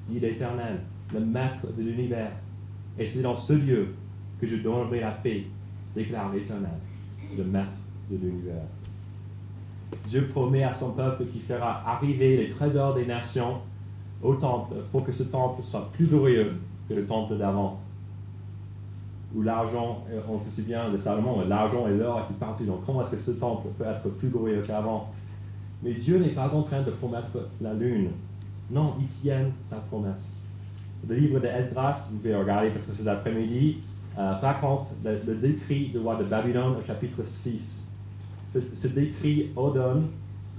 dit 0.10 0.19
l'Éternel, 0.19 0.81
le 1.13 1.22
Maître 1.22 1.67
de 1.77 1.84
l'univers. 1.84 2.31
Et 3.00 3.05
c'est 3.05 3.22
dans 3.22 3.36
ce 3.36 3.53
lieu 3.53 3.96
que 4.41 4.46
je 4.46 4.57
donnerai 4.57 5.00
la 5.00 5.12
paix, 5.12 5.46
déclare 5.96 6.34
l'Éternel, 6.34 6.77
le 7.38 7.43
Maître 7.46 7.75
de 8.12 8.17
l'univers. 8.17 8.63
Dieu 10.08 10.27
promet 10.27 10.63
à 10.63 10.74
son 10.74 10.91
peuple 10.91 11.25
qu'il 11.25 11.41
fera 11.41 11.82
arriver 11.86 12.38
les 12.38 12.48
trésors 12.48 12.94
des 12.94 13.06
nations 13.06 13.58
au 14.22 14.36
temple 14.36 14.75
pour 14.91 15.06
que 15.06 15.12
ce 15.12 15.24
temple 15.24 15.63
soit 15.63 15.89
plus 15.94 16.06
glorieux 16.06 16.53
que 16.89 16.94
le 16.94 17.06
temple 17.06 17.38
d'avant. 17.38 17.79
où 19.36 19.41
l'argent, 19.41 20.03
on 20.29 20.39
se 20.39 20.50
souvient 20.50 20.89
de 20.89 20.98
Salomon, 20.98 21.44
l'argent 21.48 21.86
et 21.88 21.98
l'or 21.98 22.22
étaient 22.22 22.39
partout. 22.39 22.63
Donc 22.63 22.86
comment 22.86 23.01
est-ce 23.01 23.12
que 23.12 23.17
ce 23.17 23.32
temple 23.32 23.67
peut 23.77 23.84
être 23.84 24.10
plus 24.15 24.29
glorieux 24.29 24.63
qu'avant? 24.65 25.10
Mais 25.84 25.94
Dieu 25.94 26.17
n'est 26.20 26.29
pas 26.29 26.53
en 26.56 26.62
train 26.62 26.82
de 26.82 26.91
promettre 26.91 27.38
la 27.62 27.74
lune. 27.74 28.10
Non, 28.72 28.96
il 29.00 29.08
tient 29.08 29.46
sa 29.62 29.77
promesse. 29.77 30.38
Le 31.08 31.15
livre 31.15 31.39
de 31.39 31.46
Esdras, 31.46 32.10
vous 32.12 32.17
pouvez 32.17 32.36
regarder 32.36 32.70
peut-être 32.70 32.94
cet 32.94 33.08
après-midi, 33.08 33.77
euh, 34.17 34.34
raconte 34.41 34.88
le, 35.03 35.36
décret 35.36 35.89
du 35.91 36.00
roi 36.00 36.15
de 36.15 36.24
Babylone 36.24 36.75
au 36.82 36.86
chapitre 36.86 37.24
6. 37.24 37.87
Ce, 38.48 38.60
ce 38.60 38.88
décret 38.88 39.48
ordonne 39.56 40.08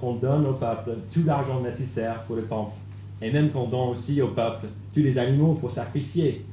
qu'on 0.00 0.14
donne 0.14 0.47
au 0.47 0.54
peuple 0.54 0.92
tout 1.12 1.25
l'argent 1.25 1.61
nécessaire 1.61 2.23
pour 2.25 2.37
le 2.37 2.42
temple. 2.42 2.73
Et 3.21 3.33
même 3.33 3.50
qu'on 3.50 3.66
donne 3.66 3.88
aussi 3.88 4.23
au 4.23 4.28
peuple 4.28 4.66
tous 4.92 5.00
les 5.00 5.18
animaux 5.18 5.54
pour 5.54 5.71
sacrifier. 5.71 6.45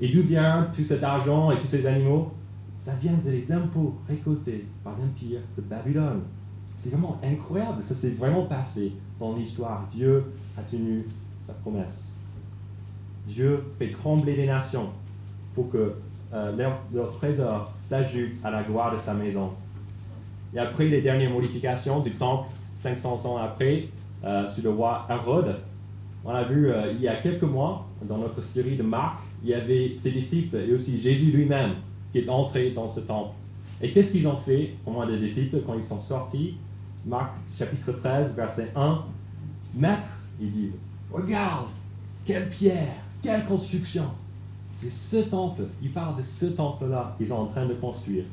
Et 0.00 0.08
d'où 0.08 0.22
vient 0.22 0.68
tout 0.74 0.84
cet 0.84 1.02
argent 1.02 1.50
et 1.50 1.58
tous 1.58 1.66
ces 1.66 1.86
animaux? 1.86 2.32
Ça 2.78 2.92
vient 3.00 3.12
des 3.12 3.52
impôts 3.52 3.94
récoltés 4.08 4.66
par 4.82 4.94
l'Empire 4.98 5.40
de 5.56 5.62
Babylone. 5.62 6.22
C'est 6.76 6.90
vraiment 6.90 7.20
incroyable. 7.22 7.82
Ça 7.82 7.94
s'est 7.94 8.10
vraiment 8.10 8.46
passé 8.46 8.92
dans 9.18 9.34
l'histoire. 9.34 9.86
Dieu 9.90 10.24
a 10.56 10.62
tenu 10.62 11.04
sa 11.46 11.52
promesse. 11.52 12.14
Dieu 13.26 13.62
fait 13.78 13.90
trembler 13.90 14.34
les 14.34 14.46
nations 14.46 14.88
pour 15.54 15.70
que 15.70 15.94
euh, 16.32 16.56
leur, 16.56 16.80
leur, 16.94 17.14
trésor 17.14 17.70
s'ajoute 17.82 18.32
à 18.42 18.50
la 18.50 18.62
gloire 18.62 18.94
de 18.94 18.98
sa 18.98 19.12
maison. 19.14 19.50
Et 20.54 20.58
après 20.58 20.88
les 20.88 21.00
dernières 21.00 21.30
modifications 21.30 22.00
du 22.00 22.12
temple, 22.12 22.48
500 22.76 23.26
ans 23.26 23.36
après, 23.36 23.88
euh, 24.24 24.48
sous 24.48 24.62
le 24.62 24.70
roi 24.70 25.06
Hérode, 25.08 25.56
on 26.24 26.30
a 26.30 26.42
vu 26.42 26.70
euh, 26.70 26.92
il 26.92 27.00
y 27.00 27.08
a 27.08 27.16
quelques 27.16 27.42
mois, 27.42 27.86
dans 28.02 28.18
notre 28.18 28.42
série 28.42 28.76
de 28.76 28.82
Marc, 28.82 29.18
il 29.42 29.50
y 29.50 29.54
avait 29.54 29.94
ses 29.96 30.10
disciples 30.10 30.56
et 30.56 30.72
aussi 30.72 31.00
Jésus 31.00 31.30
lui-même 31.30 31.74
qui 32.12 32.18
est 32.18 32.28
entré 32.28 32.70
dans 32.70 32.88
ce 32.88 33.00
temple. 33.00 33.34
Et 33.80 33.90
qu'est-ce 33.92 34.12
qu'ils 34.12 34.26
ont 34.26 34.36
fait, 34.36 34.74
au 34.84 34.90
moins 34.90 35.06
des 35.06 35.18
disciples, 35.18 35.60
quand 35.66 35.74
ils 35.74 35.82
sont 35.82 36.00
sortis? 36.00 36.56
Marc 37.06 37.32
chapitre 37.50 37.92
13, 37.92 38.36
verset 38.36 38.72
1. 38.76 39.02
Maître, 39.76 40.08
ils 40.40 40.52
disent, 40.52 40.78
regarde, 41.10 41.66
quelle 42.26 42.48
pierre, 42.50 42.92
quelle 43.22 43.44
construction. 43.46 44.04
C'est 44.70 44.90
ce 44.90 45.28
temple, 45.28 45.62
ils 45.82 45.92
parlent 45.92 46.16
de 46.16 46.22
ce 46.22 46.46
temple-là 46.46 47.14
qu'ils 47.16 47.28
sont 47.28 47.34
en 47.34 47.46
train 47.46 47.66
de 47.66 47.74
construire. 47.74 48.24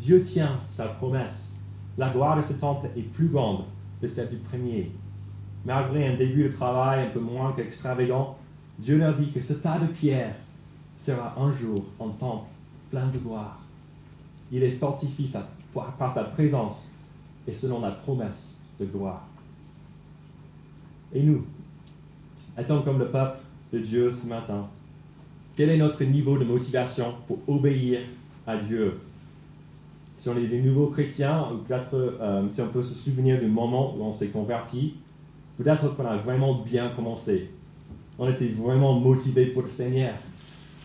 Dieu 0.00 0.22
tient 0.22 0.58
sa 0.66 0.86
promesse. 0.86 1.56
La 1.98 2.08
gloire 2.08 2.34
de 2.34 2.40
ce 2.42 2.54
temple 2.54 2.88
est 2.96 3.02
plus 3.02 3.28
grande 3.28 3.64
que 4.00 4.06
celle 4.06 4.30
du 4.30 4.36
premier. 4.36 4.90
Malgré 5.66 6.08
un 6.08 6.16
début 6.16 6.44
de 6.44 6.48
travail 6.48 7.06
un 7.06 7.10
peu 7.10 7.20
moins 7.20 7.52
qu'extravagant, 7.52 8.38
Dieu 8.78 8.96
leur 8.96 9.14
dit 9.14 9.30
que 9.30 9.40
ce 9.40 9.52
tas 9.52 9.78
de 9.78 9.86
pierres 9.88 10.34
sera 10.96 11.34
un 11.38 11.52
jour 11.52 11.84
un 12.00 12.08
temple 12.08 12.46
plein 12.90 13.06
de 13.08 13.18
gloire. 13.18 13.60
Il 14.50 14.62
est 14.62 14.70
fortifié 14.70 15.28
par 15.74 16.10
sa 16.10 16.24
présence 16.24 16.92
et 17.46 17.52
selon 17.52 17.82
la 17.82 17.90
promesse 17.90 18.62
de 18.80 18.86
gloire. 18.86 19.26
Et 21.12 21.22
nous, 21.22 21.44
étant 22.58 22.80
comme 22.80 22.98
le 22.98 23.10
peuple 23.10 23.38
de 23.70 23.80
Dieu 23.80 24.10
ce 24.10 24.28
matin, 24.28 24.66
quel 25.56 25.68
est 25.68 25.76
notre 25.76 26.02
niveau 26.04 26.38
de 26.38 26.44
motivation 26.44 27.14
pour 27.26 27.38
obéir 27.46 28.00
à 28.46 28.56
Dieu 28.56 28.98
Si 30.20 30.28
on 30.28 30.36
est 30.36 30.48
des 30.48 30.60
nouveaux 30.60 30.88
chrétiens, 30.88 31.48
peut-être 31.66 31.94
euh, 31.94 32.46
si 32.50 32.60
on 32.60 32.66
peut 32.66 32.82
se 32.82 32.92
souvenir 32.92 33.38
du 33.38 33.46
moment 33.46 33.96
où 33.96 34.02
on 34.02 34.12
s'est 34.12 34.28
converti, 34.28 34.96
peut-être 35.56 35.96
qu'on 35.96 36.04
a 36.04 36.18
vraiment 36.18 36.56
bien 36.56 36.90
commencé. 36.90 37.48
On 38.18 38.28
était 38.28 38.48
vraiment 38.48 38.92
motivé 39.00 39.46
pour 39.46 39.62
le 39.62 39.68
Seigneur. 39.68 40.12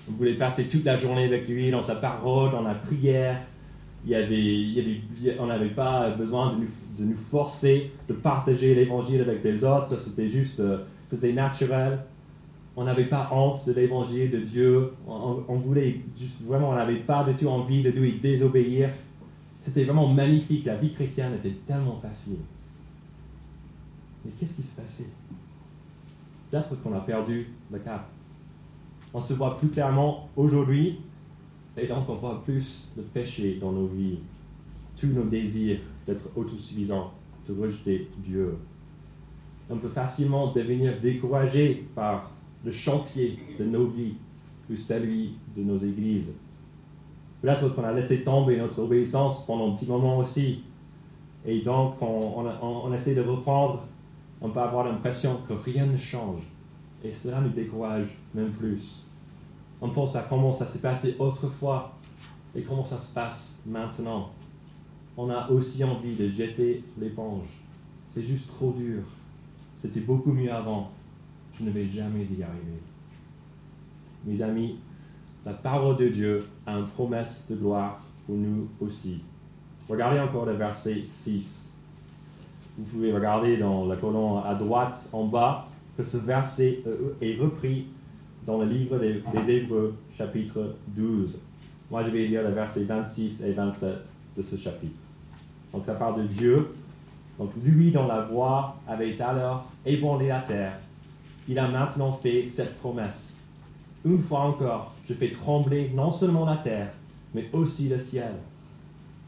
On 0.09 0.13
voulait 0.13 0.35
passer 0.35 0.69
toute 0.69 0.85
la 0.85 0.95
journée 0.95 1.25
avec 1.25 1.49
lui 1.49 1.69
dans 1.69 1.81
sa 1.81 1.95
parole, 1.95 2.51
dans 2.51 2.61
la 2.61 2.75
prière, 2.75 3.41
il 4.05 4.11
y 4.11 4.15
avait, 4.15 5.35
on 5.37 5.47
n'avait 5.47 5.67
pas 5.71 6.11
besoin 6.11 6.53
de 6.53 6.61
nous, 6.61 6.69
de 6.97 7.03
nous, 7.03 7.17
forcer 7.17 7.91
de 8.07 8.13
partager 8.13 8.73
l'évangile 8.73 9.19
avec 9.19 9.43
les 9.43 9.65
autres, 9.65 9.99
c'était 9.99 10.29
juste, 10.29 10.61
euh, 10.61 10.77
c'était 11.07 11.33
naturel. 11.33 11.99
On 12.77 12.85
n'avait 12.85 13.05
pas 13.05 13.29
honte 13.33 13.67
de 13.67 13.73
l'évangile 13.73 14.31
de 14.31 14.39
Dieu, 14.39 14.91
on, 15.07 15.55
voulait 15.55 15.99
juste 16.17 16.43
vraiment, 16.45 16.69
on 16.69 16.75
n'avait 16.75 16.99
pas 16.99 17.25
du 17.25 17.33
tout 17.33 17.47
envie 17.47 17.81
de 17.81 17.89
lui 17.89 18.13
désobéir. 18.13 18.91
C'était 19.65 19.83
vraiment 19.83 20.07
magnifique, 20.07 20.65
la 20.65 20.75
vie 20.75 20.93
chrétienne 20.93 21.33
était 21.33 21.55
tellement 21.65 21.95
facile. 21.95 22.37
Mais 24.23 24.31
qu'est-ce 24.39 24.57
qui 24.57 24.61
se 24.61 24.79
passait? 24.79 25.09
Peut-être 26.51 26.79
qu'on 26.83 26.93
a 26.93 26.99
perdu 26.99 27.47
le 27.71 27.79
cap. 27.79 28.07
On 29.11 29.19
se 29.19 29.33
voit 29.33 29.57
plus 29.57 29.69
clairement 29.69 30.29
aujourd'hui 30.35 30.99
et 31.77 31.87
donc, 31.87 32.07
on 32.07 32.13
voit 32.13 32.43
plus 32.43 32.89
de 32.95 33.01
péché 33.01 33.57
dans 33.59 33.71
nos 33.71 33.87
vies, 33.87 34.19
tous 34.99 35.07
nos 35.07 35.23
désirs 35.23 35.79
d'être 36.05 36.29
autosuffisants, 36.35 37.11
de 37.47 37.53
rejeter 37.59 38.07
Dieu. 38.19 38.55
On 39.67 39.77
peut 39.77 39.89
facilement 39.89 40.53
devenir 40.53 40.99
découragé 41.01 41.87
par 41.95 42.29
le 42.63 42.71
chantier 42.71 43.39
de 43.59 43.65
nos 43.65 43.87
vies 43.87 44.13
ou 44.69 44.75
celui 44.75 45.33
de 45.57 45.63
nos 45.63 45.79
églises. 45.79 46.35
Peut-être 47.45 47.75
qu'on 47.75 47.83
a 47.83 47.93
laissé 47.93 48.23
tomber 48.23 48.57
notre 48.57 48.79
obéissance 48.79 49.45
pendant 49.45 49.71
un 49.71 49.75
petit 49.75 49.85
moment 49.85 50.17
aussi. 50.17 50.63
Et 51.45 51.61
donc, 51.61 52.01
on, 52.01 52.45
on 52.61 52.93
essaie 52.93 53.13
de 53.13 53.21
reprendre. 53.21 53.83
On 54.41 54.49
peut 54.49 54.59
avoir 54.59 54.85
l'impression 54.85 55.39
que 55.47 55.53
rien 55.53 55.85
ne 55.85 55.97
change. 55.97 56.41
Et 57.03 57.11
cela 57.11 57.39
nous 57.39 57.49
décourage 57.49 58.07
même 58.33 58.49
plus 58.49 59.05
on 59.81 59.89
pense 59.89 60.15
à 60.15 60.23
comment 60.23 60.53
ça 60.53 60.65
s'est 60.65 60.79
passé 60.79 61.15
autrefois 61.19 61.93
et 62.55 62.61
comment 62.61 62.85
ça 62.85 62.97
se 62.97 63.13
passe 63.13 63.59
maintenant. 63.65 64.31
On 65.17 65.29
a 65.29 65.49
aussi 65.49 65.83
envie 65.83 66.15
de 66.15 66.27
jeter 66.29 66.83
l'éponge. 66.99 67.47
C'est 68.13 68.23
juste 68.23 68.47
trop 68.47 68.71
dur. 68.71 69.03
C'était 69.75 69.99
beaucoup 70.01 70.31
mieux 70.31 70.51
avant. 70.51 70.91
Je 71.59 71.65
ne 71.65 71.71
vais 71.71 71.87
jamais 71.87 72.23
y 72.23 72.43
arriver. 72.43 72.81
Mes 74.25 74.41
amis, 74.41 74.77
la 75.45 75.53
parole 75.53 75.97
de 75.97 76.07
Dieu 76.07 76.45
a 76.65 76.73
une 76.73 76.85
promesse 76.85 77.45
de 77.49 77.55
gloire 77.55 77.99
pour 78.25 78.35
nous 78.35 78.67
aussi. 78.81 79.21
Regardez 79.87 80.19
encore 80.19 80.45
le 80.45 80.53
verset 80.53 81.03
6. 81.05 81.71
Vous 82.77 82.83
pouvez 82.85 83.13
regarder 83.13 83.57
dans 83.57 83.85
la 83.85 83.95
colonne 83.95 84.41
à 84.43 84.55
droite 84.55 85.07
en 85.13 85.25
bas 85.25 85.67
que 85.95 86.03
ce 86.03 86.17
verset 86.17 86.79
est 87.21 87.39
repris 87.39 87.85
dans 88.45 88.57
le 88.57 88.65
livre 88.65 88.97
des, 88.97 89.21
Hébreux, 89.47 89.95
chapitre 90.17 90.75
12. 90.87 91.37
Moi, 91.91 92.03
je 92.03 92.09
vais 92.09 92.25
lire 92.25 92.43
les 92.43 92.53
versets 92.53 92.83
26 92.83 93.43
et 93.43 93.53
27 93.53 93.93
de 94.37 94.41
ce 94.41 94.55
chapitre. 94.55 94.99
Donc, 95.71 95.85
ça 95.85 95.93
parle 95.93 96.23
de 96.23 96.27
Dieu. 96.27 96.67
Donc, 97.37 97.51
lui 97.63 97.91
dont 97.91 98.07
la 98.07 98.21
voix 98.21 98.77
avait 98.87 99.19
alors 99.21 99.71
ébranlé 99.85 100.27
la 100.27 100.39
terre, 100.39 100.79
il 101.47 101.57
a 101.59 101.67
maintenant 101.67 102.11
fait 102.11 102.45
cette 102.47 102.77
promesse. 102.77 103.34
Une 104.05 104.21
fois 104.21 104.41
encore, 104.41 104.93
je 105.09 105.15
fais 105.15 105.31
trembler 105.31 105.91
non 105.95 106.11
seulement 106.11 106.45
la 106.45 106.57
terre, 106.57 106.93
mais 107.33 107.49
aussi 107.53 107.89
le 107.89 107.99
ciel. 107.99 108.33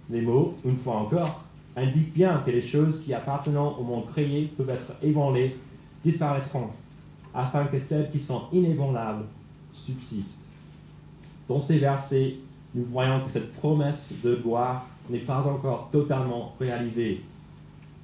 Les 0.10 0.22
mots, 0.22 0.56
une 0.64 0.78
fois 0.78 0.98
encore, 0.98 1.44
indiquent 1.76 2.14
bien 2.14 2.44
que 2.46 2.52
les 2.52 2.62
choses 2.62 3.02
qui 3.04 3.14
appartiennent 3.14 3.58
au 3.58 3.84
monde 3.84 4.06
créé 4.08 4.46
peuvent 4.56 4.70
être 4.70 4.94
ébranlées, 5.04 5.56
disparaîtront 6.04 6.70
afin 7.34 7.66
que 7.66 7.80
celles 7.80 8.10
qui 8.12 8.20
sont 8.20 8.44
inébranlables 8.52 9.26
subsistent. 9.74 10.44
Dans 11.48 11.60
ces 11.60 11.80
versets, 11.80 12.36
nous 12.74 12.84
voyons 12.84 13.22
que 13.24 13.32
cette 13.32 13.54
promesse 13.54 14.14
de 14.24 14.36
gloire 14.36 14.86
n'est 15.10 15.20
pas 15.20 15.40
encore 15.40 15.90
totalement 15.92 16.54
réalisée. 16.60 17.22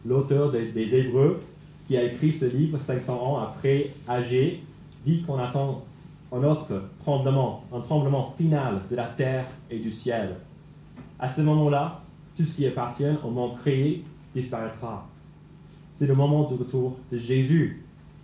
L'auteur 0.05 0.51
des, 0.51 0.95
Hébreux, 0.95 1.41
qui 1.87 1.97
a 1.97 2.03
écrit 2.03 2.31
ce 2.31 2.45
livre 2.45 2.79
500 2.79 3.13
ans 3.13 3.39
après 3.39 3.91
Agé, 4.07 4.63
dit 5.03 5.21
qu'on 5.23 5.37
attend 5.37 5.83
un 6.33 6.43
autre 6.43 6.81
tremblement, 7.03 7.63
un 7.71 7.79
tremblement 7.79 8.33
final 8.35 8.81
de 8.89 8.95
la 8.95 9.05
terre 9.05 9.45
et 9.69 9.77
du 9.77 9.91
ciel. 9.91 10.35
À 11.19 11.29
ce 11.29 11.41
moment-là, 11.41 12.01
tout 12.35 12.43
ce 12.43 12.55
qui 12.55 12.65
appartient 12.65 13.05
au 13.23 13.29
monde 13.29 13.55
créé 13.57 14.03
disparaîtra. 14.33 15.07
C'est 15.93 16.07
le 16.07 16.15
moment 16.15 16.47
du 16.47 16.55
retour 16.55 16.97
de 17.11 17.17
Jésus 17.17 17.83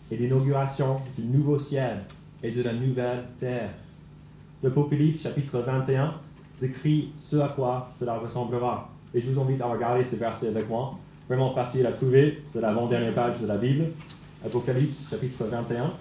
et 0.09 0.17
l'inauguration 0.17 0.99
du 1.17 1.25
nouveau 1.25 1.59
ciel 1.59 1.99
et 2.41 2.51
de 2.51 2.63
la 2.63 2.73
nouvelle 2.73 3.25
terre. 3.39 3.69
L'Apocalypse 4.63 5.21
chapitre 5.21 5.59
21 5.59 6.11
décrit 6.59 7.11
ce 7.19 7.37
à 7.37 7.49
quoi 7.49 7.89
cela 7.97 8.17
ressemblera. 8.17 8.89
Et 9.13 9.21
je 9.21 9.29
vous 9.29 9.39
invite 9.39 9.61
à 9.61 9.67
regarder 9.67 10.03
ce 10.03 10.15
verset 10.15 10.47
avec 10.47 10.67
moi. 10.67 10.97
Vraiment 11.27 11.53
facile 11.53 11.85
à 11.85 11.91
trouver. 11.91 12.41
C'est 12.51 12.61
l'avant-dernière 12.61 13.13
page 13.13 13.39
de 13.39 13.45
la 13.45 13.57
Bible. 13.57 13.85
Apocalypse 14.43 15.11
chapitre 15.11 15.45
21. 15.45 15.91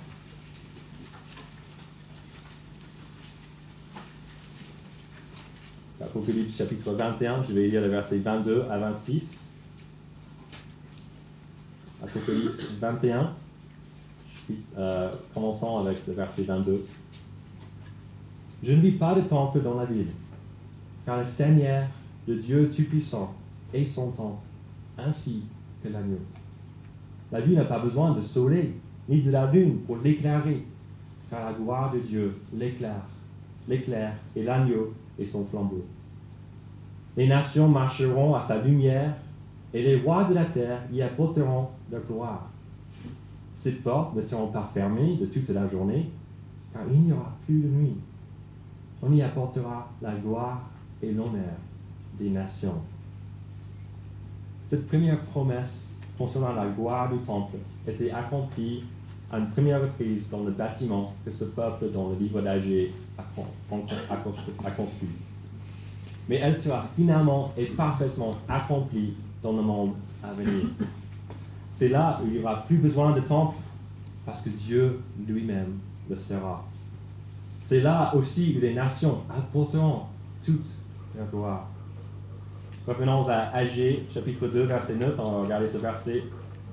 Apocalypse 6.08 6.56
chapitre 6.56 6.92
21, 6.92 7.42
je 7.42 7.52
vais 7.52 7.68
lire 7.68 7.82
les 7.82 7.88
versets 7.88 8.18
22 8.18 8.64
à 8.70 8.78
26. 8.78 9.48
Apocalypse 12.02 12.64
21. 12.80 13.30
Euh, 14.78 15.12
commençons 15.34 15.80
avec 15.80 15.98
le 16.06 16.14
verset 16.14 16.44
22. 16.44 16.82
Je 18.62 18.72
ne 18.72 18.80
vis 18.80 18.92
pas 18.92 19.14
de 19.14 19.20
temple 19.20 19.60
dans 19.60 19.74
la 19.74 19.84
ville, 19.84 20.06
car 21.04 21.18
le 21.18 21.26
Seigneur, 21.26 21.82
le 22.26 22.36
Dieu 22.36 22.70
Tout-Puissant, 22.74 23.34
est 23.74 23.84
son 23.84 24.10
temple, 24.10 24.40
ainsi 24.96 25.42
que 25.82 25.88
l'agneau. 25.88 26.20
La 27.30 27.42
ville 27.42 27.56
n'a 27.56 27.64
pas 27.64 27.80
besoin 27.80 28.12
de 28.12 28.22
soleil 28.22 28.72
ni 29.10 29.20
de 29.20 29.30
la 29.30 29.50
lune 29.52 29.80
pour 29.80 29.98
l'éclairer, 29.98 30.64
car 31.28 31.44
la 31.44 31.52
gloire 31.52 31.92
de 31.92 31.98
Dieu 31.98 32.34
l'éclaire, 32.54 33.02
l'éclaire 33.68 34.14
et 34.34 34.42
l'agneau 34.42 34.94
est 35.18 35.26
son 35.26 35.44
flambeau. 35.44 35.84
Les 37.18 37.26
nations 37.26 37.66
marcheront 37.66 38.36
à 38.36 38.40
sa 38.40 38.62
lumière, 38.62 39.12
et 39.74 39.82
les 39.82 39.96
rois 39.96 40.22
de 40.22 40.34
la 40.34 40.44
terre 40.44 40.78
y 40.92 41.02
apporteront 41.02 41.66
leur 41.90 42.00
gloire. 42.02 42.48
Ces 43.52 43.72
portes 43.78 44.14
ne 44.14 44.22
seront 44.22 44.46
pas 44.46 44.70
fermées 44.72 45.16
de 45.16 45.26
toute 45.26 45.48
la 45.48 45.66
journée, 45.66 46.08
car 46.72 46.82
il 46.88 47.00
n'y 47.00 47.12
aura 47.12 47.32
plus 47.44 47.58
de 47.60 47.66
nuit. 47.66 47.96
On 49.02 49.12
y 49.12 49.20
apportera 49.20 49.90
la 50.00 50.14
gloire 50.14 50.70
et 51.02 51.10
l'honneur 51.10 51.56
des 52.20 52.30
nations. 52.30 52.76
Cette 54.64 54.86
première 54.86 55.20
promesse 55.22 55.96
concernant 56.16 56.52
la 56.52 56.68
gloire 56.68 57.12
du 57.12 57.18
temple 57.18 57.56
était 57.88 58.12
accomplie 58.12 58.84
à 59.32 59.40
une 59.40 59.48
première 59.48 59.80
reprise 59.80 60.30
dans 60.30 60.44
le 60.44 60.52
bâtiment 60.52 61.12
que 61.24 61.32
ce 61.32 61.46
peuple 61.46 61.90
dans 61.90 62.10
le 62.10 62.14
livre 62.14 62.40
d'Agé 62.40 62.94
a, 63.18 63.24
construit. 64.14 65.08
Mais 66.28 66.36
elle 66.36 66.60
sera 66.60 66.84
finalement 66.94 67.52
et 67.56 67.66
parfaitement 67.66 68.34
accomplie 68.48 69.14
dans 69.42 69.52
le 69.52 69.62
monde 69.62 69.92
à 70.22 70.32
venir. 70.32 70.66
C'est 71.72 71.88
là 71.88 72.20
où 72.22 72.26
il 72.26 72.34
n'y 72.34 72.44
aura 72.44 72.64
plus 72.64 72.76
besoin 72.76 73.12
de 73.12 73.20
temple 73.20 73.56
parce 74.26 74.42
que 74.42 74.50
Dieu 74.50 75.00
lui-même 75.26 75.78
le 76.10 76.16
sera. 76.16 76.64
C'est 77.64 77.80
là 77.80 78.12
aussi 78.14 78.56
où 78.56 78.60
les 78.60 78.74
nations 78.74 79.18
apporteront 79.30 80.00
toute 80.44 80.66
leur 81.16 81.26
gloire. 81.28 81.68
Revenons 82.86 83.28
à 83.28 83.54
Agé, 83.54 84.06
chapitre 84.12 84.48
2, 84.48 84.62
verset 84.62 84.96
9. 84.96 85.14
On 85.18 85.32
va 85.32 85.42
regarder 85.42 85.68
ce 85.68 85.78
verset 85.78 86.22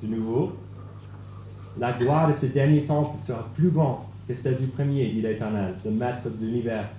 de 0.02 0.08
nouveau. 0.08 0.54
La 1.78 1.92
gloire 1.92 2.30
de 2.30 2.34
ce 2.34 2.46
dernier 2.46 2.86
temple 2.86 3.20
sera 3.22 3.46
plus 3.54 3.70
grande 3.70 3.98
que 4.28 4.34
celle 4.34 4.58
du 4.58 4.68
premier, 4.68 5.10
dit 5.10 5.22
l'Éternel, 5.22 5.76
le 5.84 5.92
maître 5.92 6.30
de 6.30 6.46
l'univers. 6.46 6.90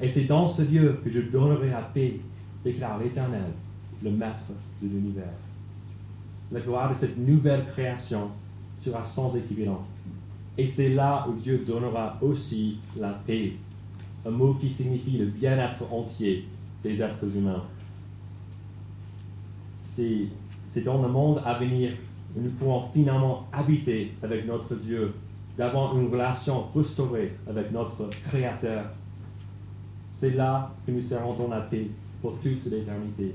Et 0.00 0.08
c'est 0.08 0.24
dans 0.24 0.46
ce 0.46 0.62
lieu 0.62 1.00
que 1.04 1.10
je 1.10 1.20
donnerai 1.20 1.70
la 1.70 1.82
paix, 1.82 2.20
déclare 2.64 2.98
l'Éternel, 2.98 3.50
le 4.02 4.10
maître 4.10 4.52
de 4.82 4.88
l'univers. 4.88 5.32
La 6.52 6.60
gloire 6.60 6.90
de 6.90 6.94
cette 6.94 7.18
nouvelle 7.18 7.66
création 7.66 8.28
sera 8.76 9.04
sans 9.04 9.36
équivalent. 9.36 9.84
Et 10.56 10.66
c'est 10.66 10.90
là 10.90 11.26
où 11.28 11.34
Dieu 11.34 11.64
donnera 11.66 12.18
aussi 12.22 12.78
la 12.98 13.10
paix, 13.10 13.52
un 14.26 14.30
mot 14.30 14.54
qui 14.54 14.68
signifie 14.68 15.18
le 15.18 15.26
bien-être 15.26 15.84
entier 15.92 16.46
des 16.82 17.02
êtres 17.02 17.36
humains 17.36 17.62
c'est 20.66 20.84
dans 20.84 21.02
le 21.02 21.08
monde 21.08 21.42
à 21.44 21.54
venir 21.54 21.92
que 22.34 22.40
nous 22.40 22.50
pourrons 22.50 22.82
finalement 22.82 23.46
habiter 23.52 24.12
avec 24.22 24.46
notre 24.46 24.74
Dieu, 24.76 25.12
d'avoir 25.58 25.98
une 25.98 26.10
relation 26.10 26.66
restaurée 26.74 27.36
avec 27.48 27.72
notre 27.72 28.08
Créateur. 28.24 28.84
C'est 30.20 30.36
là 30.36 30.70
que 30.86 30.92
nous 30.92 31.00
serons 31.00 31.32
dans 31.32 31.48
la 31.48 31.62
paix 31.62 31.86
pour 32.20 32.38
toute 32.40 32.66
l'éternité. 32.66 33.34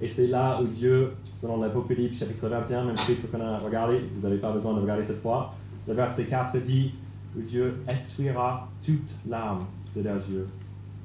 Et 0.00 0.08
c'est 0.08 0.28
là 0.28 0.58
où 0.58 0.66
Dieu, 0.66 1.12
selon 1.38 1.60
l'Apocalypse 1.60 2.20
chapitre 2.20 2.48
21, 2.48 2.86
même 2.86 2.96
chapitre 2.96 3.30
qu'on 3.30 3.38
a 3.42 3.58
regardé, 3.58 4.00
vous 4.16 4.22
n'avez 4.22 4.38
pas 4.38 4.50
besoin 4.50 4.72
de 4.72 4.80
regarder 4.80 5.04
cette 5.04 5.20
fois, 5.20 5.54
le 5.86 5.92
verset 5.92 6.24
4 6.24 6.56
dit 6.64 6.94
où 7.36 7.42
Dieu 7.42 7.82
essuiera 7.86 8.66
toute 8.82 9.10
larme 9.28 9.66
de 9.94 10.00
leurs 10.00 10.26
yeux. 10.30 10.48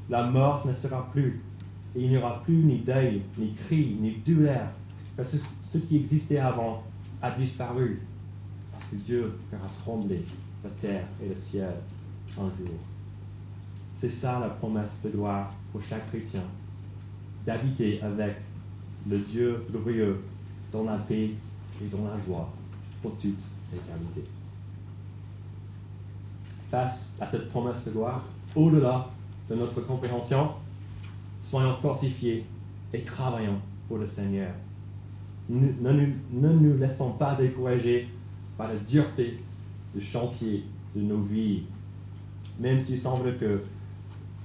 La 0.09 0.23
mort 0.27 0.65
ne 0.65 0.71
sera 0.71 1.09
plus, 1.11 1.41
et 1.93 2.01
il 2.01 2.09
n'y 2.11 2.17
aura 2.17 2.41
plus 2.41 2.55
ni 2.55 2.77
deuil, 2.77 3.21
ni 3.37 3.51
cri, 3.51 3.97
ni 3.99 4.11
douleur. 4.25 4.67
Parce 5.17 5.33
que 5.33 5.37
ce 5.61 5.77
qui 5.79 5.97
existait 5.97 6.39
avant 6.39 6.83
a 7.21 7.31
disparu. 7.31 7.99
Parce 8.71 8.85
que 8.85 8.95
Dieu 8.95 9.33
fera 9.51 9.67
trembler 9.83 10.23
la 10.63 10.69
terre 10.69 11.03
et 11.21 11.27
le 11.27 11.35
ciel 11.35 11.73
un 12.37 12.43
jour. 12.43 12.94
C'est 13.95 14.09
ça 14.09 14.39
la 14.39 14.49
promesse 14.49 15.01
de 15.03 15.09
gloire 15.09 15.51
pour 15.71 15.81
chaque 15.81 16.07
chrétien. 16.09 16.41
D'habiter 17.45 18.01
avec 18.01 18.35
le 19.09 19.17
Dieu 19.19 19.63
glorieux 19.71 20.21
dans 20.71 20.83
la 20.83 20.97
paix 20.97 21.31
et 21.81 21.87
dans 21.91 22.03
la 22.05 22.19
joie 22.25 22.49
pour 23.01 23.15
toute 23.17 23.41
l'éternité. 23.71 24.23
Face 26.69 27.17
à 27.21 27.27
cette 27.27 27.49
promesse 27.49 27.85
de 27.85 27.91
gloire, 27.91 28.23
au-delà 28.55 29.07
de 29.49 29.55
notre 29.55 29.81
compréhension, 29.81 30.49
soyons 31.41 31.75
fortifiés 31.75 32.45
et 32.93 33.03
travaillons 33.03 33.59
pour 33.87 33.99
le 33.99 34.07
Seigneur. 34.07 34.51
Ne, 35.47 35.71
nous 36.31 36.77
laissons 36.77 37.13
pas 37.13 37.35
décourager 37.35 38.09
par 38.57 38.69
la 38.69 38.75
dureté 38.75 39.39
du 39.93 40.01
chantier 40.01 40.63
de 40.95 41.01
nos 41.01 41.19
vies. 41.19 41.63
Même 42.59 42.79
s'il 42.79 42.97
semble 42.97 43.37
que, 43.37 43.61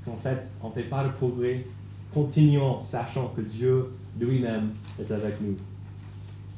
qu'en 0.05 0.17
fait, 0.17 0.55
on 0.63 0.69
ne 0.69 0.75
fait 0.75 0.85
pas 0.85 1.05
de 1.05 1.11
progrès, 1.11 1.67
continuons 2.13 2.81
sachant 2.81 3.29
que 3.37 3.41
Dieu 3.41 3.93
lui-même 4.19 4.71
est 4.99 5.11
avec 5.11 5.41
nous 5.41 5.57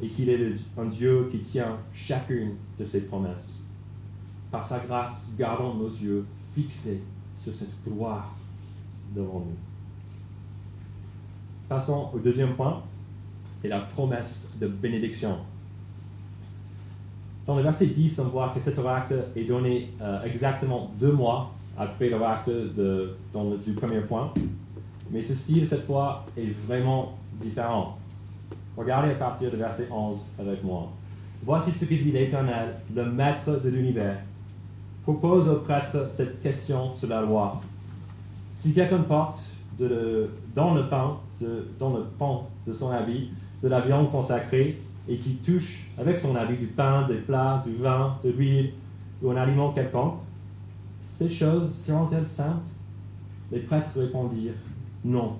et 0.01 0.09
qu'il 0.09 0.29
est 0.29 0.55
un 0.79 0.87
Dieu 0.87 1.29
qui 1.31 1.39
tient 1.39 1.79
chacune 1.95 2.55
de 2.79 2.85
ses 2.85 3.07
promesses. 3.07 3.61
Par 4.51 4.65
sa 4.65 4.81
grâce, 4.81 5.33
gardons 5.39 5.75
nos 5.75 5.89
yeux 5.89 6.27
fixés 6.55 7.03
sur 7.37 7.55
cette 7.55 7.73
gloire 7.87 8.35
devant 9.15 9.41
nous. 9.41 9.57
Passons 11.69 12.11
au 12.13 12.19
deuxième 12.19 12.55
point, 12.55 12.83
et 13.65 13.69
la 13.69 13.81
promesse 13.81 14.51
de 14.61 14.67
bénédiction. 14.67 15.39
Dans 17.47 17.57
le 17.57 17.63
verset 17.63 17.87
10, 17.87 18.19
on 18.21 18.29
voit 18.29 18.51
que 18.51 18.61
cet 18.61 18.79
oracle 18.79 19.25
est 19.37 19.45
donné 19.45 19.91
euh, 20.01 20.23
exactement 20.25 20.91
deux 20.99 21.13
mois 21.13 21.53
après 21.79 22.09
l'oracle 22.09 22.71
du 23.67 23.73
premier 23.73 24.01
point. 24.01 24.33
Mais 25.11 25.23
ce 25.23 25.35
style, 25.35 25.67
cette 25.67 25.85
fois, 25.85 26.25
est 26.37 26.51
vraiment 26.67 27.19
différent. 27.43 27.99
Regardez 28.77 29.11
à 29.11 29.15
partir 29.15 29.51
du 29.51 29.57
verset 29.57 29.89
11 29.91 30.19
avec 30.39 30.65
moi. 30.65 30.91
Voici 31.45 31.71
ce 31.73 31.85
que 31.85 31.95
dit 31.95 32.13
l'Éternel, 32.13 32.77
le 32.95 33.05
Maître 33.05 33.61
de 33.63 33.69
l'univers. 33.69 34.19
Propose 35.03 35.49
au 35.49 35.57
prêtre 35.57 36.09
cette 36.11 36.41
question 36.43 36.95
sur 36.95 37.09
la 37.09 37.21
loi. 37.21 37.61
Si 38.57 38.73
quelqu'un 38.73 39.03
porte 39.03 39.43
de, 39.79 40.31
dans 40.55 40.75
le 40.75 40.89
pain 40.89 41.17
dans 41.79 41.97
le 41.97 42.03
pan 42.19 42.49
de 42.67 42.73
son 42.73 42.91
habit 42.91 43.31
de 43.63 43.69
la 43.69 43.81
viande 43.81 44.11
consacrée 44.11 44.81
et 45.09 45.17
qui 45.17 45.37
touche 45.37 45.91
avec 45.99 46.19
son 46.19 46.37
habit 46.37 46.57
du 46.57 46.67
pain, 46.67 47.07
des 47.07 47.17
plats, 47.17 47.63
du 47.65 47.75
vin, 47.75 48.17
de 48.25 48.31
l'huile 48.31 48.73
ou 49.23 49.31
un 49.31 49.37
aliment 49.37 49.73
quelconque, 49.73 50.15
ces 51.13 51.29
choses 51.29 51.75
seront-elles 51.75 52.27
saintes? 52.27 52.69
Les 53.51 53.61
prêtres 53.61 53.99
répondirent 53.99 54.55
non. 55.05 55.37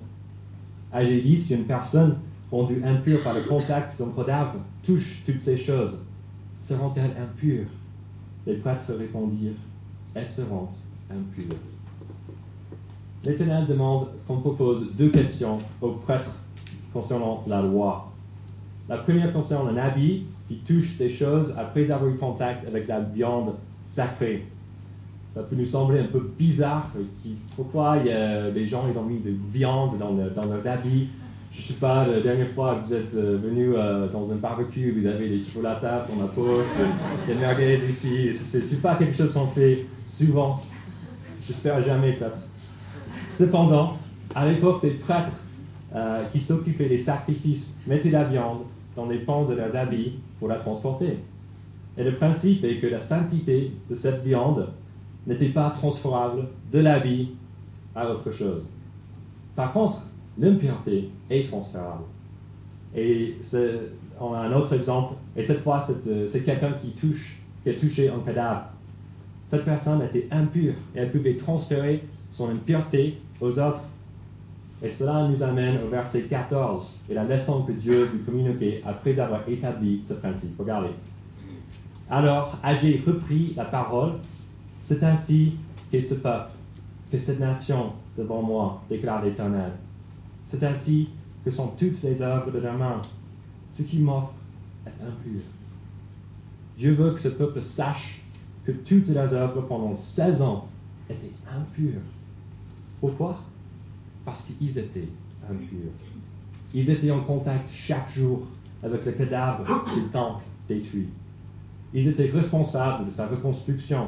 J'ai 1.01 1.21
dit, 1.21 1.37
si 1.37 1.55
une 1.55 1.65
personne 1.65 2.17
rendue 2.51 2.83
impure 2.85 3.21
par 3.23 3.33
le 3.33 3.41
contact 3.41 3.97
d'un 3.97 4.11
cadavre 4.11 4.59
touche 4.83 5.23
toutes 5.25 5.41
ces 5.41 5.57
choses, 5.57 6.05
seront-elles 6.59 7.15
impures? 7.19 7.65
Les 8.45 8.55
prêtres 8.55 8.93
répondirent 8.93 9.57
elles 10.13 10.27
seront 10.27 10.67
impures. 11.09 11.57
L'Éternel 13.23 13.65
demande 13.65 14.09
qu'on 14.27 14.41
propose 14.41 14.93
deux 14.95 15.09
questions 15.09 15.57
aux 15.81 15.93
prêtres 15.93 16.37
concernant 16.93 17.43
la 17.47 17.63
loi. 17.63 18.11
La 18.87 18.97
première 18.97 19.33
concerne 19.33 19.75
un 19.75 19.81
habit 19.81 20.25
qui 20.47 20.57
touche 20.57 20.97
des 20.97 21.09
choses 21.09 21.55
après 21.57 21.89
avoir 21.89 22.11
eu 22.11 22.17
contact 22.17 22.67
avec 22.67 22.87
la 22.87 22.99
viande 22.99 23.55
sacrée. 23.87 24.45
Ça 25.33 25.41
peut 25.41 25.55
nous 25.55 25.65
sembler 25.65 25.99
un 25.99 26.05
peu 26.05 26.31
bizarre. 26.37 26.91
pourquoi 27.55 27.97
il 27.97 28.05
y 28.05 28.11
a 28.11 28.51
des 28.51 28.67
gens 28.67 28.83
ils 28.87 28.97
ont 28.99 29.05
mis 29.05 29.19
de 29.19 29.33
viande 29.51 29.97
dans, 29.97 30.11
leurs 30.11 30.67
habits 30.67 31.07
Je 31.51 31.59
ne 31.59 31.63
sais 31.63 31.73
pas, 31.73 32.05
la 32.05 32.19
dernière 32.19 32.49
fois 32.49 32.75
que 32.75 32.85
vous 32.85 32.93
êtes 32.93 33.15
euh, 33.15 33.39
venu 33.43 33.73
euh, 33.75 34.07
dans 34.09 34.31
un 34.31 34.35
barbecue, 34.35 34.91
vous 34.91 35.07
avez 35.07 35.29
des 35.29 35.39
chocolatas 35.39 36.05
dans 36.07 36.21
la 36.21 36.27
poche, 36.27 36.67
des 37.27 37.33
merguez 37.33 37.79
ici. 37.89 38.31
Ce 38.31 38.57
n'est 38.57 38.81
pas 38.81 38.95
quelque 38.95 39.17
chose 39.17 39.33
qu'on 39.33 39.47
fait 39.47 39.87
souvent. 40.07 40.61
J'espère 41.47 41.81
jamais 41.81 42.13
peut-être. 42.13 42.37
Cependant, 43.35 43.97
à 44.35 44.47
l'époque, 44.47 44.83
les 44.83 44.91
prêtres 44.91 45.39
euh, 45.95 46.25
qui 46.31 46.39
s'occupaient 46.39 46.89
des 46.89 46.99
sacrifices 46.99 47.79
mettaient 47.87 48.11
la 48.11 48.25
viande 48.25 48.59
dans 48.95 49.07
les 49.07 49.17
pans 49.17 49.45
de 49.45 49.55
leurs 49.55 49.75
habits 49.75 50.13
pour 50.37 50.47
la 50.47 50.57
transporter. 50.57 51.17
Et 51.97 52.03
le 52.03 52.13
principe 52.13 52.63
est 52.65 52.77
que 52.77 52.85
la 52.85 52.99
sainteté 52.99 53.71
de 53.89 53.95
cette 53.95 54.23
viande 54.23 54.67
n'était 55.27 55.49
pas 55.49 55.69
transférable 55.69 56.47
de 56.71 56.79
l'habit 56.79 57.29
à 57.95 58.09
autre 58.09 58.31
chose. 58.31 58.63
Par 59.55 59.71
contre, 59.71 60.01
l'impureté 60.37 61.09
est 61.29 61.47
transférable. 61.47 62.03
Et 62.95 63.35
on 64.19 64.33
a 64.33 64.39
un 64.39 64.53
autre 64.53 64.73
exemple, 64.73 65.15
et 65.35 65.43
cette 65.43 65.59
fois, 65.59 65.79
c'est 65.79 66.07
euh, 66.07 66.27
quelqu'un 66.45 66.71
qui 66.73 66.91
qui 66.91 67.69
a 67.69 67.73
touché 67.73 68.09
un 68.09 68.19
cadavre. 68.19 68.65
Cette 69.47 69.65
personne 69.65 70.01
était 70.01 70.27
impure 70.31 70.73
et 70.95 70.99
elle 70.99 71.11
pouvait 71.11 71.35
transférer 71.35 72.03
son 72.31 72.49
impureté 72.49 73.17
aux 73.39 73.51
autres. 73.59 73.83
Et 74.83 74.89
cela 74.89 75.27
nous 75.27 75.41
amène 75.41 75.77
au 75.85 75.87
verset 75.87 76.23
14 76.23 77.01
et 77.09 77.13
la 77.13 77.23
leçon 77.23 77.63
que 77.63 77.71
Dieu 77.71 78.09
lui 78.11 78.19
communiquait 78.21 78.81
après 78.85 79.17
avoir 79.19 79.47
établi 79.47 80.03
ce 80.03 80.15
principe. 80.15 80.59
Regardez. 80.59 80.89
Alors 82.09 82.57
Agé 82.63 83.01
reprit 83.05 83.53
la 83.55 83.65
parole. 83.65 84.13
C'est 84.83 85.01
ainsi 85.03 85.53
que 85.89 86.01
ce 86.01 86.15
peuple, 86.15 86.51
que 87.09 87.17
cette 87.17 87.39
nation 87.39 87.93
devant 88.17 88.43
moi, 88.43 88.83
déclare 88.89 89.23
l'Éternel. 89.23 89.71
C'est 90.45 90.61
ainsi 90.63 91.07
que 91.43 91.49
sont 91.49 91.67
toutes 91.67 92.03
les 92.03 92.21
œuvres 92.21 92.51
de 92.51 92.59
leurs 92.59 92.77
mains. 92.77 93.01
Ce 93.71 93.83
qui 93.83 93.99
m'offre 93.99 94.33
est 94.85 94.89
impur. 94.89 95.41
Dieu 96.77 96.91
veut 96.91 97.11
que 97.11 97.19
ce 97.21 97.29
peuple 97.29 97.61
sache 97.61 98.23
que 98.65 98.73
toutes 98.73 99.07
leurs 99.07 99.33
œuvres 99.33 99.61
pendant 99.61 99.95
16 99.95 100.41
ans 100.41 100.67
étaient 101.09 101.31
impures. 101.49 102.01
Pourquoi? 102.99 103.39
Parce 104.25 104.43
qu'ils 104.43 104.77
étaient 104.77 105.07
impurs. 105.49 105.91
Ils 106.73 106.89
étaient 106.89 107.11
en 107.11 107.21
contact 107.21 107.69
chaque 107.71 108.13
jour 108.13 108.47
avec 108.83 109.05
le 109.05 109.13
cadavre 109.13 109.63
du 109.95 110.01
temple 110.09 110.43
détruit. 110.67 111.07
Ils 111.93 112.07
étaient 112.09 112.29
responsables 112.29 113.05
de 113.05 113.09
sa 113.11 113.27
reconstruction. 113.27 114.07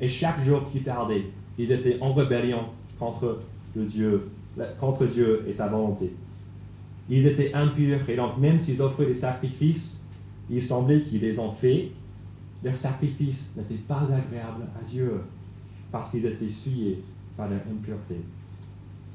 Et 0.00 0.08
chaque 0.08 0.40
jour 0.44 0.70
qui 0.70 0.80
tardait, 0.80 1.24
ils 1.58 1.70
étaient 1.70 1.98
en 2.00 2.12
rébellion 2.12 2.60
contre, 2.98 3.40
le 3.74 3.84
Dieu, 3.84 4.28
contre 4.78 5.06
Dieu 5.06 5.44
et 5.46 5.52
sa 5.52 5.68
volonté. 5.68 6.12
Ils 7.10 7.26
étaient 7.26 7.52
impurs 7.54 8.08
et 8.08 8.16
donc 8.16 8.38
même 8.38 8.58
s'ils 8.58 8.80
offraient 8.82 9.06
des 9.06 9.14
sacrifices, 9.14 10.04
il 10.50 10.62
semblait 10.62 11.00
qu'ils 11.00 11.20
les 11.20 11.38
ont 11.38 11.50
faits 11.50 11.90
leurs 12.64 12.76
sacrifices 12.76 13.54
n'étaient 13.56 13.82
pas 13.86 14.02
agréables 14.02 14.64
à 14.76 14.84
Dieu 14.88 15.20
parce 15.92 16.10
qu'ils 16.10 16.26
étaient 16.26 16.50
souillés 16.50 17.02
par 17.36 17.48
leur 17.48 17.60
impureté. 17.60 18.16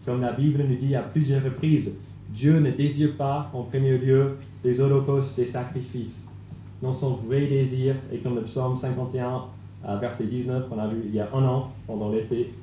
Comme 0.06 0.22
la 0.22 0.32
Bible 0.32 0.64
nous 0.68 0.76
dit 0.76 0.96
à 0.96 1.02
plusieurs 1.02 1.44
reprises, 1.44 1.98
Dieu 2.30 2.60
ne 2.60 2.72
désire 2.72 3.16
pas 3.16 3.52
en 3.54 3.64
premier 3.64 3.98
lieu 3.98 4.38
les 4.64 4.80
holocaustes 4.80 5.36
des 5.36 5.46
sacrifices. 5.46 6.30
Non, 6.82 6.94
son 6.94 7.16
vrai 7.16 7.48
désir 7.48 7.96
est 8.12 8.18
comme 8.18 8.36
le 8.36 8.44
psaume 8.44 8.76
51, 8.76 9.46
verset 9.84 10.28
19 10.28 10.70
qu'on 10.70 10.80
a 10.80 10.88
vu 10.88 11.04
il 11.06 11.16
y 11.16 11.20
a 11.20 11.28
un 11.34 11.44
an 11.44 11.72
pendant 11.86 12.10
l'été. 12.10 12.54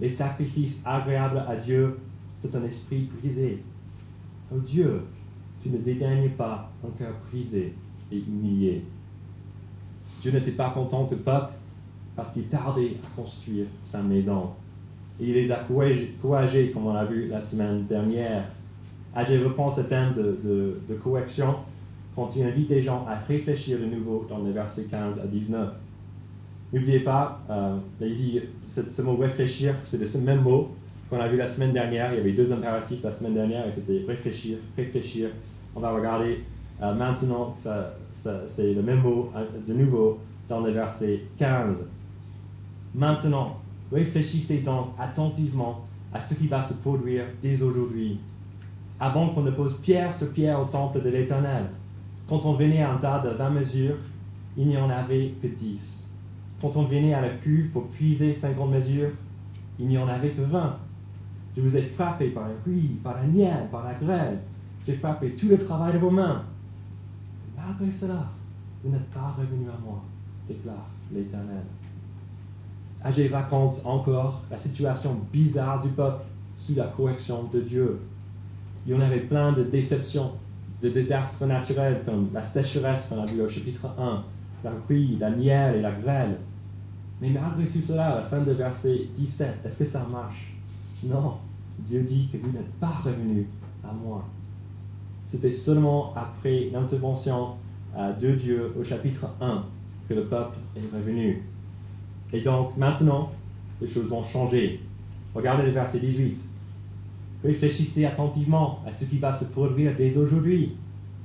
Les 0.00 0.08
sacrifices 0.08 0.82
agréables 0.84 1.44
à 1.48 1.56
Dieu, 1.56 1.98
c'est 2.38 2.54
un 2.54 2.64
esprit 2.64 3.08
brisé. 3.20 3.62
Oh 4.52 4.58
Dieu, 4.58 5.02
tu 5.62 5.70
ne 5.70 5.78
dédaignes 5.78 6.30
pas 6.30 6.70
un 6.84 6.90
cœur 6.98 7.14
brisé 7.30 7.74
et 8.10 8.16
humilié. 8.16 8.82
Dieu 10.20 10.32
n'était 10.32 10.52
pas 10.52 10.70
content 10.70 11.04
du 11.04 11.16
peuple 11.16 11.52
parce 12.14 12.34
qu'il 12.34 12.44
tardait 12.44 12.92
à 13.02 13.20
construire 13.20 13.66
sa 13.82 14.02
maison. 14.02 14.50
Il 15.20 15.34
les 15.34 15.50
a 15.52 15.56
couragés, 15.56 16.70
comme 16.72 16.86
on 16.86 16.92
l'a 16.92 17.04
vu 17.04 17.28
la 17.28 17.40
semaine 17.40 17.84
dernière. 17.86 18.44
Ah, 19.14 19.24
je 19.24 19.42
reprends 19.44 19.70
ce 19.70 19.82
thème 19.82 20.12
de, 20.14 20.80
de, 20.88 20.94
correction 20.94 21.54
quand 22.16 22.34
il 22.34 22.44
invite 22.44 22.70
les 22.70 22.80
gens 22.80 23.06
à 23.06 23.14
réfléchir 23.14 23.78
de 23.78 23.84
nouveau 23.84 24.26
dans 24.28 24.38
les 24.38 24.52
versets 24.52 24.86
15 24.90 25.20
à 25.20 25.26
19. 25.26 25.72
N'oubliez 26.72 27.00
pas, 27.00 27.42
euh, 27.50 27.76
il 28.00 28.16
dit, 28.16 28.40
ce, 28.66 29.02
mot 29.02 29.16
réfléchir, 29.16 29.74
c'est 29.84 30.04
ce 30.06 30.18
même 30.18 30.40
mot 30.40 30.70
qu'on 31.10 31.20
a 31.20 31.28
vu 31.28 31.36
la 31.36 31.46
semaine 31.46 31.72
dernière. 31.72 32.12
Il 32.12 32.16
y 32.16 32.20
avait 32.20 32.32
deux 32.32 32.50
impératifs 32.50 33.02
la 33.04 33.12
semaine 33.12 33.34
dernière 33.34 33.66
et 33.66 33.70
c'était 33.70 34.04
réfléchir, 34.08 34.56
réfléchir. 34.74 35.28
On 35.76 35.80
va 35.80 35.90
regarder 35.90 36.42
euh, 36.80 36.94
maintenant, 36.94 37.54
c'est 38.14 38.72
le 38.72 38.82
même 38.82 39.02
mot 39.02 39.30
hein, 39.36 39.42
de 39.66 39.74
nouveau 39.74 40.18
dans 40.48 40.60
le 40.60 40.70
verset 40.70 41.20
15. 41.38 41.86
Maintenant, 42.94 43.58
réfléchissez 43.92 44.58
donc 44.58 44.88
attentivement 44.98 45.84
à 46.12 46.20
ce 46.20 46.34
qui 46.34 46.46
va 46.46 46.60
se 46.62 46.74
produire 46.74 47.24
dès 47.42 47.62
aujourd'hui, 47.62 48.18
avant 48.98 49.28
qu'on 49.28 49.42
ne 49.42 49.50
pose 49.50 49.78
pierre 49.80 50.12
sur 50.12 50.32
pierre 50.32 50.60
au 50.60 50.64
temple 50.64 51.02
de 51.02 51.10
l'Éternel. 51.10 51.64
Quand 52.28 52.44
on 52.44 52.54
venait 52.54 52.82
à 52.82 52.92
un 52.92 52.96
tas 52.96 53.18
de 53.18 53.30
20 53.30 53.50
mesures, 53.50 53.96
il 54.56 54.68
n'y 54.68 54.76
en 54.76 54.88
avait 54.88 55.34
que 55.42 55.46
10. 55.46 56.01
Quand 56.62 56.76
on 56.76 56.84
venait 56.84 57.12
à 57.12 57.20
la 57.20 57.30
cuve 57.30 57.70
pour 57.70 57.88
puiser 57.88 58.32
50 58.32 58.70
mesures, 58.70 59.10
il 59.80 59.88
n'y 59.88 59.98
en 59.98 60.06
avait 60.06 60.30
que 60.30 60.42
20. 60.42 60.76
Je 61.56 61.60
vous 61.60 61.76
ai 61.76 61.82
frappé 61.82 62.28
par 62.28 62.44
la 62.44 62.54
pluie, 62.54 63.00
par 63.02 63.14
la 63.14 63.24
nielle, 63.24 63.66
par 63.68 63.82
la 63.82 63.94
grêle. 63.94 64.38
J'ai 64.86 64.94
frappé 64.94 65.30
tout 65.30 65.48
le 65.48 65.58
travail 65.58 65.94
de 65.94 65.98
vos 65.98 66.10
mains. 66.10 66.44
Malgré 67.56 67.90
cela, 67.90 68.28
vous 68.82 68.92
n'êtes 68.92 69.10
pas 69.10 69.34
revenu 69.36 69.66
à 69.68 69.78
moi, 69.84 70.04
déclare 70.46 70.88
l'Éternel. 71.12 71.64
Agé 73.02 73.26
raconte 73.26 73.82
encore 73.84 74.42
la 74.48 74.56
situation 74.56 75.18
bizarre 75.32 75.82
du 75.82 75.88
peuple 75.88 76.22
sous 76.56 76.76
la 76.76 76.86
correction 76.86 77.42
de 77.52 77.60
Dieu. 77.60 77.98
Il 78.86 78.92
y 78.92 78.96
en 78.96 79.00
avait 79.00 79.20
plein 79.20 79.50
de 79.50 79.64
déceptions, 79.64 80.30
de 80.80 80.90
désastres 80.90 81.44
naturels 81.44 82.02
comme 82.04 82.28
la 82.32 82.44
sécheresse 82.44 83.08
qu'on 83.08 83.20
a 83.20 83.26
vu 83.26 83.42
au 83.42 83.48
chapitre 83.48 83.88
1, 83.98 84.22
la 84.62 84.70
pluie, 84.70 85.16
la 85.18 85.30
miel 85.30 85.76
et 85.76 85.82
la 85.82 85.90
grêle. 85.90 86.36
Mais 87.22 87.30
malgré 87.30 87.64
tout 87.66 87.78
cela, 87.86 88.08
à 88.08 88.14
la 88.16 88.22
fin 88.22 88.40
de 88.40 88.50
verset 88.50 89.06
17, 89.14 89.60
est-ce 89.64 89.78
que 89.78 89.84
ça 89.84 90.04
marche? 90.10 90.54
Non. 91.04 91.34
Dieu 91.78 92.02
dit 92.02 92.28
que 92.32 92.36
vous 92.36 92.50
n'êtes 92.50 92.72
pas 92.80 92.88
revenu 93.04 93.46
à 93.84 93.92
moi. 93.92 94.24
C'était 95.24 95.52
seulement 95.52 96.12
après 96.16 96.68
l'intervention 96.72 97.50
euh, 97.96 98.12
de 98.14 98.32
Dieu 98.32 98.72
au 98.76 98.82
chapitre 98.82 99.28
1 99.40 99.64
que 100.08 100.14
le 100.14 100.24
peuple 100.24 100.58
est 100.76 100.96
revenu. 100.96 101.44
Et 102.32 102.40
donc 102.40 102.76
maintenant, 102.76 103.30
les 103.80 103.86
choses 103.86 104.08
vont 104.08 104.24
changer. 104.24 104.80
Regardez 105.32 105.66
le 105.66 105.70
verset 105.70 106.00
18. 106.00 106.36
Réfléchissez 107.44 108.04
attentivement 108.04 108.80
à 108.84 108.90
ce 108.90 109.04
qui 109.04 109.18
va 109.18 109.30
se 109.30 109.44
produire 109.44 109.92
dès 109.96 110.18
aujourd'hui, 110.18 110.74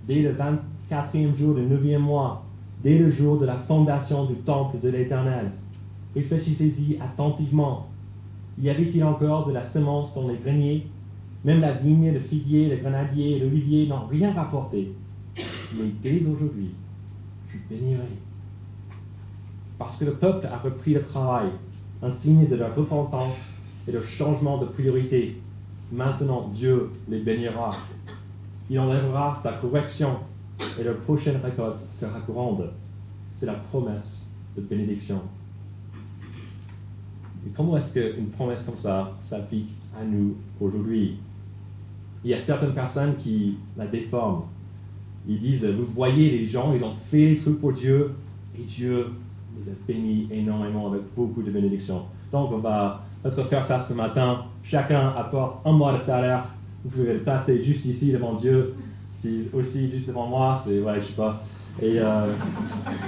dès 0.06 0.22
le 0.22 0.32
24e 0.32 1.36
jour 1.36 1.56
du 1.56 1.62
9e 1.62 1.98
mois, 1.98 2.46
dès 2.84 3.00
le 3.00 3.10
jour 3.10 3.40
de 3.40 3.48
la 3.48 3.56
fondation 3.56 4.26
du 4.26 4.36
temple 4.36 4.78
de 4.80 4.90
l'Éternel. 4.90 5.50
Réfléchissez-y 6.16 6.98
attentivement. 7.02 7.88
Y 8.60 8.70
avait-il 8.70 9.04
encore 9.04 9.48
de 9.48 9.54
la 9.54 9.64
semence 9.64 10.14
dans 10.16 10.28
les 10.28 10.38
greniers? 10.38 10.88
Même 11.46 11.62
la 11.62 11.74
vigne, 11.74 12.12
le 12.12 12.20
figuier, 12.20 12.70
le 12.70 12.78
grenadier, 12.78 13.40
l'olivier 13.40 13.88
n'ont 13.88 14.08
rien 14.08 14.34
rapporté. 14.34 14.94
Mais 15.76 15.92
dès 16.02 16.24
aujourd'hui, 16.26 16.72
je 17.50 17.58
bénirai. 17.70 18.02
Parce 19.78 19.98
que 19.98 20.06
le 20.06 20.14
peuple 20.14 20.48
a 20.48 20.58
repris 20.58 20.94
le 20.94 21.02
travail, 21.02 21.50
un 22.02 22.10
signe 22.10 22.48
de 22.48 22.56
leur 22.56 22.76
repentance 22.76 23.58
et 23.88 23.92
de 23.92 24.02
changement 24.02 24.58
de 24.58 24.66
priorité. 24.66 25.40
Maintenant, 25.92 26.50
Dieu 26.52 26.90
les 27.08 27.20
bénira. 27.20 27.72
Il 28.70 28.80
enlèvera 28.80 29.36
sa 29.36 29.54
correction 29.54 30.18
et 30.80 30.84
leur 30.84 30.98
prochaine 30.98 31.40
récolte 31.44 31.80
sera 31.90 32.20
grande. 32.28 32.72
C'est 33.36 33.46
la 33.46 33.54
promesse 33.54 34.34
de 34.58 34.62
bénédiction. 34.62 35.22
Comment 37.56 37.78
est-ce 37.78 38.00
qu'une 38.00 38.28
promesse 38.28 38.64
comme 38.64 38.76
ça 38.76 39.12
s'applique 39.20 39.70
à 40.00 40.04
nous 40.04 40.36
aujourd'hui? 40.60 41.18
Il 42.24 42.32
y 42.32 42.34
a 42.34 42.40
certaines 42.40 42.74
personnes 42.74 43.16
qui 43.16 43.58
la 43.78 43.88
déforment. 43.88 44.44
Ils 45.28 45.40
disent, 45.40 45.66
vous 45.66 45.86
voyez 45.86 46.40
les 46.40 46.46
gens, 46.46 46.74
ils 46.74 46.84
ont 46.84 46.94
fait 46.94 47.34
des 47.34 47.36
trucs 47.36 47.60
pour 47.60 47.74
Dieu, 47.74 48.12
et 48.58 48.64
Dieu 48.64 49.08
les 49.60 49.72
a 49.72 49.76
bénis 49.88 50.28
énormément 50.32 50.88
avec 50.88 51.02
beaucoup 51.16 51.42
de 51.42 51.52
bénédictions. 51.52 52.04
Donc 52.32 52.52
on 52.52 52.58
va 52.58 53.04
peut-être 53.24 53.44
faire 53.48 53.64
ça 53.64 53.80
ce 53.80 53.94
matin. 53.94 54.44
Chacun 54.64 55.10
apporte 55.10 55.66
un 55.66 55.72
mois 55.72 55.94
de 55.94 55.98
salaire. 55.98 56.46
Vous 56.84 56.90
pouvez 56.90 57.14
le 57.14 57.20
passer 57.20 57.62
juste 57.62 57.86
ici 57.86 58.12
devant 58.12 58.34
Dieu. 58.34 58.74
Si 59.18 59.50
aussi 59.54 59.90
juste 59.90 60.08
devant 60.08 60.28
moi, 60.28 60.62
c'est, 60.64 60.80
ouais, 60.80 60.96
je 61.02 61.08
sais 61.08 61.14
pas. 61.14 61.42
Et 61.82 62.00
euh, 62.00 62.28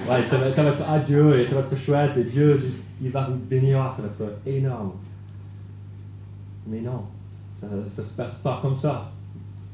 ouais, 0.10 0.24
ça, 0.26 0.38
va, 0.38 0.52
ça 0.52 0.64
va 0.64 0.70
être 0.70 0.90
à 0.90 1.00
Dieu 1.00 1.40
et 1.40 1.46
ça 1.46 1.56
va 1.56 1.62
être 1.62 1.78
chouette. 1.78 2.18
Et 2.18 2.24
Dieu, 2.24 2.60
il 3.02 3.10
va 3.10 3.28
vous 3.30 3.38
bénir, 3.38 3.92
ça 3.92 4.04
va 4.04 4.08
être 4.08 4.40
énorme. 4.46 4.92
Mais 6.68 6.82
non, 6.82 7.04
ça 7.54 7.68
ne 7.68 7.90
se 7.90 8.16
passe 8.16 8.40
pas 8.40 8.60
comme 8.62 8.76
ça. 8.76 9.12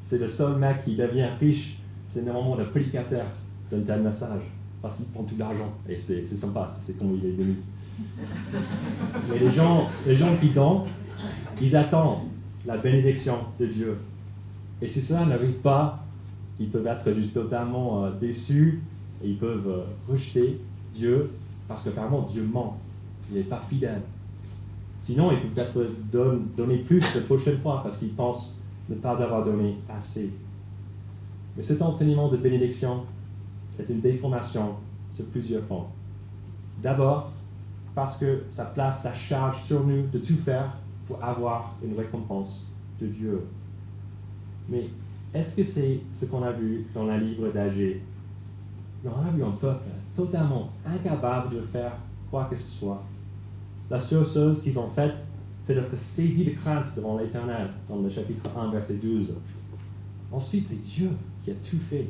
C'est 0.02 0.20
le 0.20 0.28
seul 0.28 0.58
mec 0.58 0.84
qui 0.86 0.96
devient 0.96 1.28
riche, 1.40 1.80
c'est 2.10 2.24
normalement 2.24 2.56
le 2.56 2.70
prédicateur 2.70 3.26
d'un 3.72 3.82
tel 3.82 4.02
message, 4.02 4.42
parce 4.82 4.98
qu'il 4.98 5.08
prend 5.08 5.24
tout 5.24 5.36
l'argent. 5.38 5.74
Et 5.90 5.98
c'est 5.98 6.26
sympa, 6.26 6.68
c'est 6.70 6.98
comme 6.98 7.16
il 7.16 7.26
est 7.26 7.32
venu. 7.32 7.56
Mais 9.30 9.40
les 9.40 9.52
gens, 9.52 9.88
les 10.06 10.16
gens 10.16 10.36
qui 10.40 10.50
donnent, 10.50 10.84
ils 11.62 11.76
attendent 11.76 12.20
la 12.66 12.78
bénédiction 12.78 13.38
de 13.60 13.66
Dieu. 13.66 13.98
Et 14.82 14.88
si 14.88 15.02
ça 15.02 15.26
n'arrive 15.26 15.60
pas, 15.62 16.04
ils 16.60 16.70
peuvent 16.70 16.88
être 16.88 17.14
juste 17.14 17.34
totalement 17.34 18.06
euh, 18.06 18.12
déçus 18.12 18.82
et 19.24 19.30
ils 19.30 19.38
peuvent 19.38 19.68
euh, 19.68 20.12
rejeter 20.12 20.60
Dieu 20.94 21.30
parce 21.68 21.84
que 21.84 21.90
apparemment 21.90 22.22
Dieu 22.22 22.44
ment. 22.44 22.78
Il 23.32 23.38
n'est 23.38 23.44
pas 23.44 23.60
fidèle. 23.60 24.02
Sinon, 25.00 25.32
ils 25.32 25.50
peuvent 25.50 25.74
peut-être 26.12 26.40
donner 26.58 26.78
plus 26.78 27.16
la 27.16 27.22
prochaine 27.22 27.60
fois 27.60 27.82
parce 27.84 27.98
qu'ils 27.98 28.14
pensent 28.14 28.62
ne 28.90 28.96
pas 28.96 29.22
avoir 29.22 29.44
donné 29.44 29.78
assez. 29.90 30.32
Mais 31.56 31.64
cet 31.64 31.82
enseignement 31.82 32.28
de 32.30 32.38
bénédiction 32.38 33.04
est 33.80 33.90
une 33.90 34.02
déformation 34.02 34.76
sur 35.14 35.26
plusieurs 35.26 35.64
fronts. 35.64 35.88
D'abord, 36.82 37.32
parce 37.94 38.18
que 38.18 38.44
ça 38.50 38.66
place 38.66 39.04
la 39.06 39.14
charge 39.14 39.62
sur 39.62 39.86
nous 39.86 40.08
de 40.08 40.20
tout 40.20 40.36
faire 40.36 40.76
pour 41.08 41.24
avoir 41.24 41.76
une 41.84 41.98
récompense 41.98 42.72
de 43.00 43.08
Dieu. 43.08 43.42
Mais 44.70 44.86
est-ce 45.34 45.58
que 45.58 45.64
c'est 45.64 46.00
ce 46.12 46.26
qu'on 46.26 46.44
a 46.44 46.52
vu 46.52 46.86
dans 46.94 47.06
le 47.06 47.18
livre 47.18 47.50
d'Agé 47.52 48.02
On 49.06 49.10
a 49.10 49.32
vu 49.32 49.44
un 49.44 49.52
peuple 49.52 49.86
totalement 50.16 50.70
incapable 50.86 51.56
de 51.56 51.60
faire 51.60 51.94
quoi 52.30 52.46
que 52.46 52.56
ce 52.56 52.80
soit. 52.80 53.04
La 53.90 54.00
seule 54.00 54.26
chose 54.26 54.64
qu'ils 54.64 54.80
ont 54.80 54.90
faite, 54.90 55.18
c'est 55.64 55.76
d'être 55.76 55.98
saisis 55.98 56.46
de 56.46 56.52
crainte 56.52 56.88
devant 56.96 57.18
l'Éternel, 57.18 57.70
dans 57.88 58.02
le 58.02 58.10
chapitre 58.10 58.50
1, 58.58 58.72
verset 58.72 58.96
12. 58.96 59.38
Ensuite, 60.32 60.68
c'est 60.68 60.82
Dieu 60.82 61.12
qui 61.44 61.52
a 61.52 61.54
tout 61.54 61.78
fait. 61.78 62.08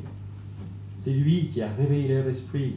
C'est 0.98 1.12
lui 1.12 1.48
qui 1.48 1.60
a 1.60 1.68
réveillé 1.68 2.14
leurs 2.14 2.26
esprits 2.26 2.76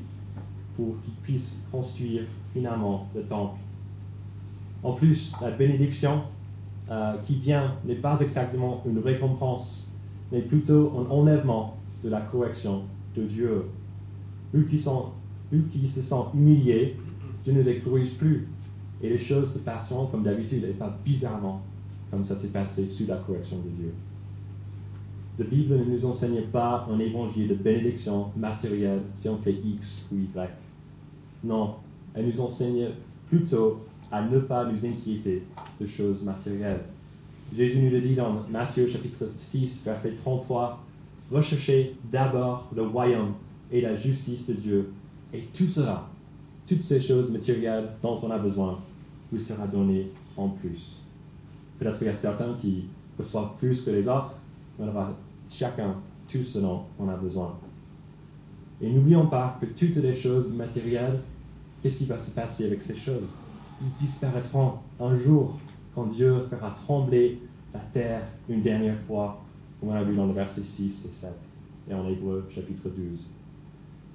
pour 0.75 0.95
qu'ils 1.01 1.13
puissent 1.23 1.63
construire 1.71 2.23
finalement 2.53 3.07
le 3.15 3.21
temple. 3.21 3.55
En 4.83 4.93
plus, 4.93 5.33
la 5.41 5.51
bénédiction 5.51 6.21
euh, 6.89 7.15
qui 7.25 7.35
vient 7.35 7.75
n'est 7.85 7.95
pas 7.95 8.19
exactement 8.19 8.83
une 8.85 8.99
récompense, 8.99 9.91
mais 10.31 10.41
plutôt 10.41 10.93
un 10.97 11.11
enlèvement 11.11 11.77
de 12.03 12.09
la 12.09 12.21
correction 12.21 12.83
de 13.15 13.23
Dieu. 13.23 13.65
Eux 14.55 14.65
qui, 14.69 14.77
sont, 14.77 15.11
se 15.51 16.01
sentent 16.01 16.33
humiliés, 16.33 16.97
Dieu 17.43 17.53
ne 17.53 17.61
les 17.61 17.79
corrige 17.79 18.15
plus. 18.15 18.47
Et 19.01 19.09
les 19.09 19.17
choses 19.17 19.53
se 19.53 19.59
passeront 19.59 20.07
comme 20.07 20.23
d'habitude 20.23 20.63
et 20.65 20.73
pas 20.73 20.97
bizarrement 21.05 21.61
comme 22.11 22.23
ça 22.23 22.35
s'est 22.35 22.49
passé 22.49 22.89
sous 22.89 23.05
la 23.05 23.17
correction 23.17 23.57
de 23.57 23.69
Dieu. 23.69 23.93
La 25.37 25.45
Bible 25.45 25.77
ne 25.77 25.85
nous 25.85 26.05
enseigne 26.05 26.41
pas 26.51 26.87
un 26.91 26.99
évangile 26.99 27.47
de 27.47 27.53
bénédiction 27.53 28.27
matérielle 28.35 29.01
si 29.15 29.29
on 29.29 29.37
fait 29.37 29.53
X 29.53 30.07
ou 30.11 30.17
Y. 30.17 30.49
Non, 31.43 31.75
elle 32.13 32.25
nous 32.25 32.41
enseigne 32.41 32.89
plutôt 33.29 33.79
à 34.11 34.21
ne 34.21 34.39
pas 34.39 34.65
nous 34.65 34.85
inquiéter 34.85 35.43
de 35.79 35.85
choses 35.85 36.23
matérielles. 36.23 36.81
Jésus 37.55 37.79
nous 37.79 37.89
le 37.89 38.01
dit 38.01 38.15
dans 38.15 38.43
Matthieu 38.49 38.87
chapitre 38.87 39.25
6, 39.29 39.83
verset 39.85 40.15
33, 40.15 40.83
Recherchez 41.31 41.95
d'abord 42.11 42.69
le 42.75 42.83
royaume 42.83 43.33
et 43.71 43.81
la 43.81 43.95
justice 43.95 44.47
de 44.47 44.53
Dieu, 44.53 44.91
et 45.33 45.41
tout 45.53 45.67
cela, 45.67 46.07
toutes 46.67 46.81
ces 46.81 46.99
choses 46.99 47.29
matérielles 47.29 47.87
dont 48.01 48.19
on 48.23 48.31
a 48.31 48.37
besoin, 48.39 48.79
vous 49.31 49.39
sera 49.39 49.67
donné 49.67 50.07
en 50.37 50.49
plus. 50.49 50.97
Peut-être 51.77 51.97
qu'il 51.97 52.07
y 52.07 52.11
a 52.11 52.15
certains 52.15 52.53
qui 52.61 52.85
reçoivent 53.17 53.55
plus 53.57 53.81
que 53.81 53.91
les 53.91 54.07
autres, 54.07 54.35
mais 54.77 54.85
on 54.85 54.89
aura 54.89 55.13
chacun 55.49 55.95
tout 56.27 56.43
ce 56.43 56.59
dont 56.59 56.83
on 56.99 57.07
a 57.09 57.15
besoin. 57.15 57.57
Et 58.81 58.89
n'oublions 58.89 59.27
pas 59.27 59.57
que 59.59 59.65
toutes 59.65 59.97
les 59.97 60.15
choses 60.15 60.51
matérielles, 60.53 61.19
qu'est-ce 61.81 61.99
qui 61.99 62.05
va 62.05 62.19
se 62.19 62.31
passer 62.31 62.65
avec 62.65 62.81
ces 62.81 62.95
choses? 62.95 63.35
Ils 63.81 63.91
disparaîtront 63.99 64.73
un 64.99 65.15
jour 65.15 65.57
quand 65.95 66.05
Dieu 66.05 66.45
fera 66.49 66.71
trembler 66.71 67.39
la 67.73 67.79
terre 67.79 68.21
une 68.47 68.61
dernière 68.61 68.97
fois, 68.97 69.41
comme 69.79 69.89
on 69.89 69.93
a 69.93 70.03
vu 70.03 70.15
dans 70.15 70.27
le 70.27 70.33
verset 70.33 70.63
6 70.63 71.05
et 71.05 71.09
7, 71.09 71.31
et 71.89 71.93
en 71.93 72.07
Hébreu 72.07 72.47
chapitre 72.53 72.89
12. 72.89 73.27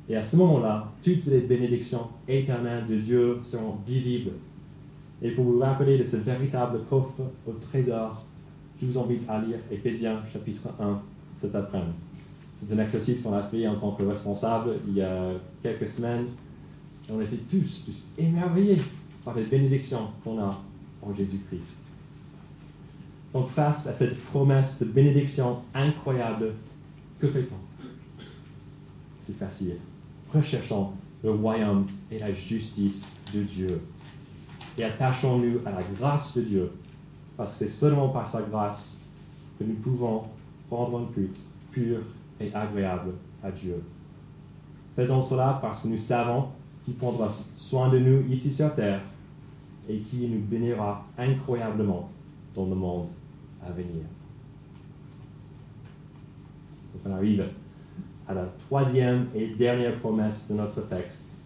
Et 0.09 0.17
à 0.17 0.23
ce 0.23 0.37
moment-là, 0.37 0.91
toutes 1.03 1.27
les 1.27 1.41
bénédictions 1.41 2.09
éternelles 2.29 2.87
de 2.87 2.97
Dieu 2.97 3.39
seront 3.43 3.77
visibles. 3.87 4.33
Et 5.25 5.31
pour 5.31 5.45
vous 5.47 5.59
rappeler 5.59 5.97
de 5.97 6.05
ce 6.05 6.19
véritable 6.19 6.81
coffre 6.91 7.23
au 7.47 7.53
trésor, 7.53 8.23
je 8.79 8.85
vous 8.85 8.99
invite 8.99 9.23
à 9.27 9.41
lire 9.41 9.57
Éphésiens 9.71 10.21
chapitre 10.31 10.69
1 10.79 11.01
cet 11.41 11.55
après-midi. 11.55 11.93
C'est 12.61 12.75
un 12.75 12.85
exercice 12.85 13.23
qu'on 13.23 13.33
a 13.33 13.43
fait 13.43 13.67
en 13.67 13.75
tant 13.75 13.93
que 13.93 14.03
responsable 14.03 14.73
il 14.87 14.97
y 14.97 15.03
a 15.03 15.31
quelques 15.63 15.89
semaines. 15.89 16.27
Et 17.09 17.13
on 17.13 17.23
était 17.23 17.39
tous, 17.39 17.87
tous 17.87 18.03
émerveillés 18.19 18.77
par 19.25 19.35
les 19.35 19.45
bénédictions 19.45 20.09
qu'on 20.23 20.39
a 20.39 20.63
en 21.01 21.15
Jésus-Christ. 21.15 21.85
Donc 23.33 23.49
face 23.49 23.87
à 23.87 23.95
cette 23.95 24.23
promesse 24.25 24.81
de 24.81 24.85
bénédiction 24.85 25.57
incroyable, 25.73 26.53
que 27.19 27.29
fait-on? 27.29 27.87
C'est 29.21 29.39
facile. 29.39 29.77
Recherchons 30.35 30.91
le 31.23 31.31
royaume 31.31 31.87
et 32.11 32.19
la 32.19 32.33
justice 32.35 33.07
de 33.35 33.41
Dieu. 33.41 33.81
Et 34.77 34.85
attachons-nous 34.85 35.61
à 35.67 35.71
la 35.71 35.83
grâce 35.99 36.37
de 36.37 36.43
Dieu, 36.43 36.73
parce 37.37 37.53
que 37.53 37.65
c'est 37.65 37.71
seulement 37.71 38.09
par 38.09 38.27
sa 38.27 38.43
grâce 38.43 38.99
que 39.59 39.65
nous 39.65 39.75
pouvons 39.75 40.25
rendre 40.71 41.01
un 41.01 41.13
culte 41.15 41.37
pur 41.71 41.99
et 42.41 42.53
agréable 42.53 43.13
à 43.43 43.51
Dieu. 43.51 43.83
Faisons 44.97 45.23
cela 45.23 45.59
parce 45.61 45.83
que 45.83 45.89
nous 45.89 45.99
savons 45.99 46.47
qu'il 46.85 46.95
prendra 46.95 47.31
soin 47.57 47.89
de 47.89 47.99
nous 47.99 48.23
ici 48.31 48.53
sur 48.53 48.75
terre 48.75 49.01
et 49.89 49.99
qu'il 49.99 50.31
nous 50.31 50.41
bénira 50.41 51.05
incroyablement 51.19 52.09
dans 52.55 52.67
le 52.67 52.75
monde 52.75 53.07
à 53.67 53.71
venir. 53.71 54.05
On 57.05 57.13
arrive 57.13 57.45
à 58.27 58.35
la 58.35 58.45
troisième 58.67 59.27
et 59.35 59.49
dernière 59.55 59.97
promesse 59.97 60.49
de 60.51 60.55
notre 60.55 60.81
texte. 60.87 61.37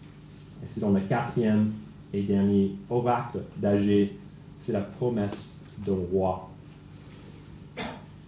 Et 0.63 0.67
c'est 0.69 0.81
dans 0.81 0.91
le 0.91 1.01
quatrième 1.01 1.73
et 2.13 2.23
dernier 2.23 2.77
oracle 2.91 3.41
d'Agé, 3.57 4.17
c'est 4.59 4.73
la 4.73 4.81
promesse 4.81 5.65
de 5.87 5.93
roi. 5.93 6.49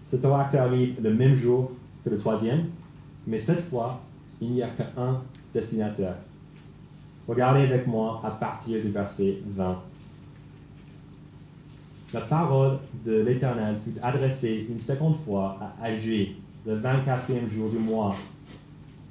Cet 0.08 0.24
oracle 0.24 0.58
arrive 0.58 1.00
le 1.02 1.14
même 1.14 1.34
jour 1.34 1.72
que 2.04 2.10
le 2.10 2.18
troisième, 2.18 2.66
mais 3.26 3.38
cette 3.38 3.60
fois, 3.60 4.00
il 4.40 4.50
n'y 4.50 4.62
a 4.62 4.68
qu'un 4.68 5.22
destinataire. 5.52 6.16
Regardez 7.28 7.62
avec 7.62 7.86
moi 7.86 8.20
à 8.24 8.30
partir 8.30 8.80
du 8.82 8.88
verset 8.88 9.38
20. 9.46 9.78
La 12.12 12.20
parole 12.22 12.78
de 13.04 13.20
l'Éternel 13.20 13.76
fut 13.84 13.94
adressée 14.02 14.66
une 14.68 14.80
seconde 14.80 15.14
fois 15.14 15.56
à 15.60 15.84
Agé, 15.84 16.36
le 16.66 16.76
24e 16.76 17.48
jour 17.48 17.70
du 17.70 17.78
mois. 17.78 18.16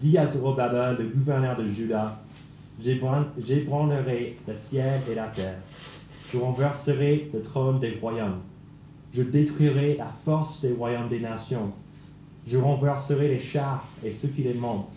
Dis 0.02 0.18
à 0.18 0.26
le 0.26 1.08
gouverneur 1.16 1.56
de 1.58 1.66
Juda, 1.66 2.20
j'ébranlerai 2.82 4.38
le 4.48 4.54
ciel 4.56 5.02
et 5.12 5.16
la 5.16 5.28
terre. 5.28 5.60
Je 6.32 6.38
renverserai 6.38 7.30
le 7.34 7.42
trône 7.42 7.80
des 7.80 7.98
royaumes. 8.00 8.40
Je 9.14 9.24
détruirai 9.24 9.98
la 9.98 10.08
force 10.08 10.62
des 10.62 10.74
royaumes 10.74 11.10
des 11.10 11.20
nations. 11.20 11.72
Je 12.48 12.58
renverserai 12.58 13.28
les 13.28 13.40
chars 13.40 13.86
et 14.04 14.12
ceux 14.12 14.30
qui 14.30 14.44
les 14.44 14.54
montent. 14.54 14.92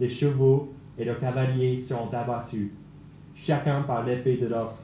Les 0.00 0.08
chevaux 0.08 0.72
et 0.98 1.04
leurs 1.04 1.18
cavaliers 1.18 1.76
seront 1.76 2.08
abattus, 2.12 2.70
chacun 3.34 3.82
par 3.82 4.04
l'épée 4.04 4.36
de 4.36 4.46
l'autre. 4.46 4.82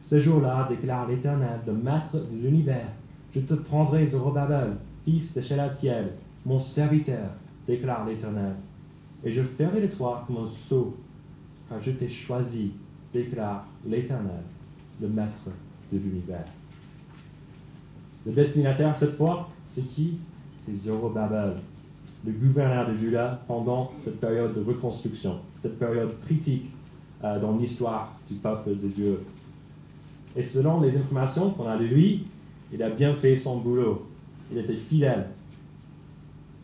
Ce 0.00 0.20
jour-là, 0.20 0.66
déclare 0.68 1.08
l'Éternel, 1.08 1.60
le 1.66 1.72
maître 1.72 2.14
de 2.14 2.42
l'univers, 2.42 2.88
je 3.34 3.40
te 3.40 3.54
prendrai 3.54 4.06
Zorobabel, 4.06 4.76
fils 5.04 5.34
de 5.34 5.42
Shelatiel, 5.42 6.12
mon 6.44 6.58
serviteur, 6.58 7.30
déclare 7.66 8.06
l'Éternel, 8.06 8.54
et 9.24 9.30
je 9.30 9.42
ferai 9.42 9.80
de 9.80 9.86
toi 9.88 10.24
comme 10.26 10.44
un 10.44 10.48
sceau, 10.48 10.96
car 11.68 11.82
je 11.82 11.90
t'ai 11.92 12.08
choisi, 12.08 12.72
déclare 13.12 13.66
l'Éternel, 13.86 14.42
le 15.00 15.08
maître 15.08 15.50
de 15.92 15.98
l'univers. 15.98 16.46
Le 18.24 18.32
destinataire 18.32 18.94
cette 18.96 19.16
fois, 19.16 19.48
c'est 19.68 19.86
qui? 19.86 20.18
C'est 20.58 20.74
Zorobabel, 20.74 21.54
le 22.24 22.32
gouverneur 22.32 22.88
de 22.88 22.94
Juda 22.94 23.40
pendant 23.46 23.92
cette 24.02 24.18
période 24.18 24.52
de 24.52 24.60
reconstruction, 24.60 25.38
cette 25.60 25.78
période 25.78 26.12
critique 26.24 26.66
euh, 27.22 27.38
dans 27.40 27.56
l'histoire 27.56 28.18
du 28.28 28.34
peuple 28.34 28.70
de 28.70 28.88
Dieu. 28.88 29.20
Et 30.34 30.42
selon 30.42 30.80
les 30.80 30.96
informations 30.96 31.50
qu'on 31.50 31.68
a 31.68 31.76
de 31.76 31.84
lui, 31.84 32.26
il 32.72 32.82
a 32.82 32.90
bien 32.90 33.14
fait 33.14 33.36
son 33.36 33.58
boulot. 33.58 34.06
Il 34.50 34.58
était 34.58 34.74
fidèle. 34.74 35.28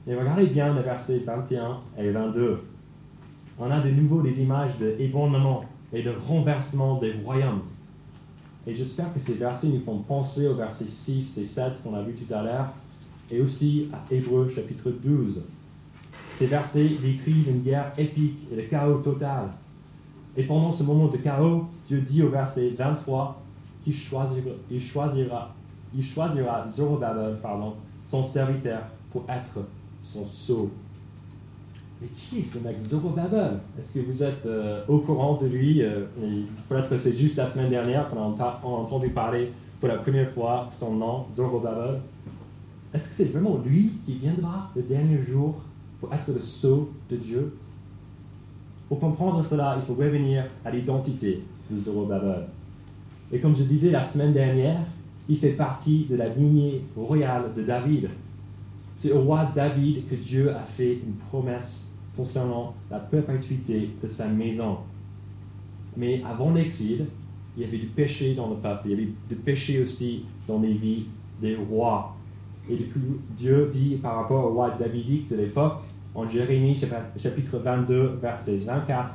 Et 0.07 0.15
regardez 0.15 0.47
bien 0.49 0.75
les 0.75 0.83
versets 0.83 1.19
21 1.19 1.79
et 1.99 2.11
22. 2.11 2.61
On 3.59 3.71
a 3.71 3.81
de 3.81 3.91
nouveau 3.91 4.23
des 4.23 4.43
images 4.43 4.77
d'ébranlement 4.79 5.65
et 5.93 6.03
de 6.03 6.11
renversement 6.11 6.99
des 6.99 7.13
royaumes. 7.25 7.63
Et 8.67 8.75
j'espère 8.75 9.13
que 9.13 9.21
ces 9.21 9.35
versets 9.35 9.69
nous 9.69 9.81
font 9.81 9.99
penser 9.99 10.47
aux 10.47 10.55
versets 10.55 10.89
6 10.89 11.39
et 11.39 11.47
7 11.47 11.83
qu'on 11.83 11.95
a 11.95 12.03
vus 12.03 12.15
tout 12.15 12.33
à 12.33 12.43
l'heure, 12.43 12.69
et 13.31 13.41
aussi 13.41 13.89
à 13.93 14.03
Hébreu 14.13 14.49
chapitre 14.55 14.91
12. 14.91 15.43
Ces 16.39 16.47
versets 16.47 16.89
décrivent 17.03 17.49
une 17.49 17.63
guerre 17.63 17.93
épique 17.99 18.39
et 18.53 18.57
le 18.57 18.63
chaos 18.63 18.99
total. 18.99 19.49
Et 20.37 20.45
pendant 20.45 20.73
ce 20.73 20.83
moment 20.83 21.09
de 21.09 21.17
chaos, 21.19 21.67
Dieu 21.89 22.01
dit 22.01 22.23
au 22.23 22.31
verset 22.31 22.71
23 22.79 23.43
qu'il 23.85 23.95
choisira, 23.95 24.51
il 24.71 24.81
choisira, 24.81 25.47
il 25.95 26.05
pardon, 27.43 27.75
son 28.07 28.25
serviteur, 28.25 28.83
pour 29.11 29.25
être 29.29 29.59
son 30.03 30.25
sceau. 30.25 30.71
Mais 32.03 32.09
qui 32.17 32.41
est 32.41 32.43
ce 32.43 32.59
mec 32.67 32.77
Zorobabel 32.81 33.61
Est-ce 33.79 34.01
que 34.01 34.05
vous 34.05 34.23
êtes 34.25 34.45
euh, 34.47 34.83
au 34.89 34.99
courant 34.99 35.37
de 35.37 35.47
lui? 35.47 35.83
Euh, 35.83 36.05
Peut-être 36.69 36.91
que 36.91 36.99
c'est 36.99 37.17
juste 37.17 37.37
la 37.37 37.47
semaine 37.47 37.71
dernière 37.71 38.11
qu'on 38.11 38.35
a, 38.43 38.61
entendu 38.65 39.11
parler 39.11 39.53
pour 39.79 39.89
la 39.89 39.99
première 39.99 40.29
fois 40.29 40.69
son 40.73 40.97
nom, 40.97 41.27
Zorobabel. 41.37 42.01
Est-ce 42.93 43.09
que 43.09 43.15
c'est 43.15 43.33
vraiment 43.33 43.61
lui 43.65 43.93
qui 44.05 44.17
viendra 44.17 44.69
le 44.75 44.83
dernier 44.83 45.23
jour 45.23 45.63
pour 46.01 46.13
être 46.13 46.33
le 46.33 46.41
sceau 46.41 46.91
de 47.09 47.17
Dieu? 47.17 47.57
Pour 48.89 48.99
comprendre 48.99 49.45
cela, 49.45 49.77
il 49.81 49.83
faut 49.87 49.95
revenir 49.95 50.45
à 50.65 50.73
l'identité 50.73 51.41
de 51.71 51.79
Zorobabel. 51.79 52.49
Et 53.31 53.39
comme 53.39 53.55
je 53.55 53.63
disais 53.63 53.93
la 53.93 54.03
semaine 54.03 54.33
dernière, 54.33 54.81
il 55.29 55.39
fait 55.39 55.51
partie 55.51 56.07
de 56.11 56.17
la 56.17 56.29
lignée 56.29 56.83
royale 56.97 57.53
de 57.55 57.63
David. 57.63 58.09
C'est 58.97 59.13
au 59.13 59.23
roi 59.23 59.49
David 59.55 60.09
que 60.09 60.17
Dieu 60.17 60.51
a 60.51 60.63
fait 60.63 60.95
une 60.95 61.15
promesse 61.15 61.92
concernant 62.17 62.75
la 62.91 62.99
perpétuité 62.99 63.91
de 64.03 64.07
sa 64.07 64.29
maison. 64.29 64.79
Mais 65.97 66.23
avant 66.29 66.53
l'exil, 66.53 67.07
il 67.57 67.63
y 67.63 67.67
avait 67.67 67.79
du 67.79 67.87
péché 67.87 68.35
dans 68.35 68.49
le 68.49 68.57
peuple, 68.57 68.83
il 68.87 68.91
y 68.91 68.95
avait 68.95 69.09
du 69.29 69.35
péché 69.37 69.83
aussi 69.83 70.25
dans 70.49 70.61
les 70.61 70.73
vies 70.73 71.05
des 71.41 71.57
rois. 71.57 72.17
Et 72.69 72.77
du 72.77 72.85
coup, 72.85 73.01
Dieu 73.37 73.69
dit 73.73 73.97
par 73.97 74.17
rapport 74.17 74.45
au 74.45 74.55
roi 74.55 74.71
davidique 74.71 75.29
de 75.31 75.37
l'époque, 75.37 75.83
en 76.15 76.29
Jérémie 76.29 76.79
chapitre 77.17 77.59
22, 77.59 78.19
verset 78.21 78.59
24, 78.59 79.15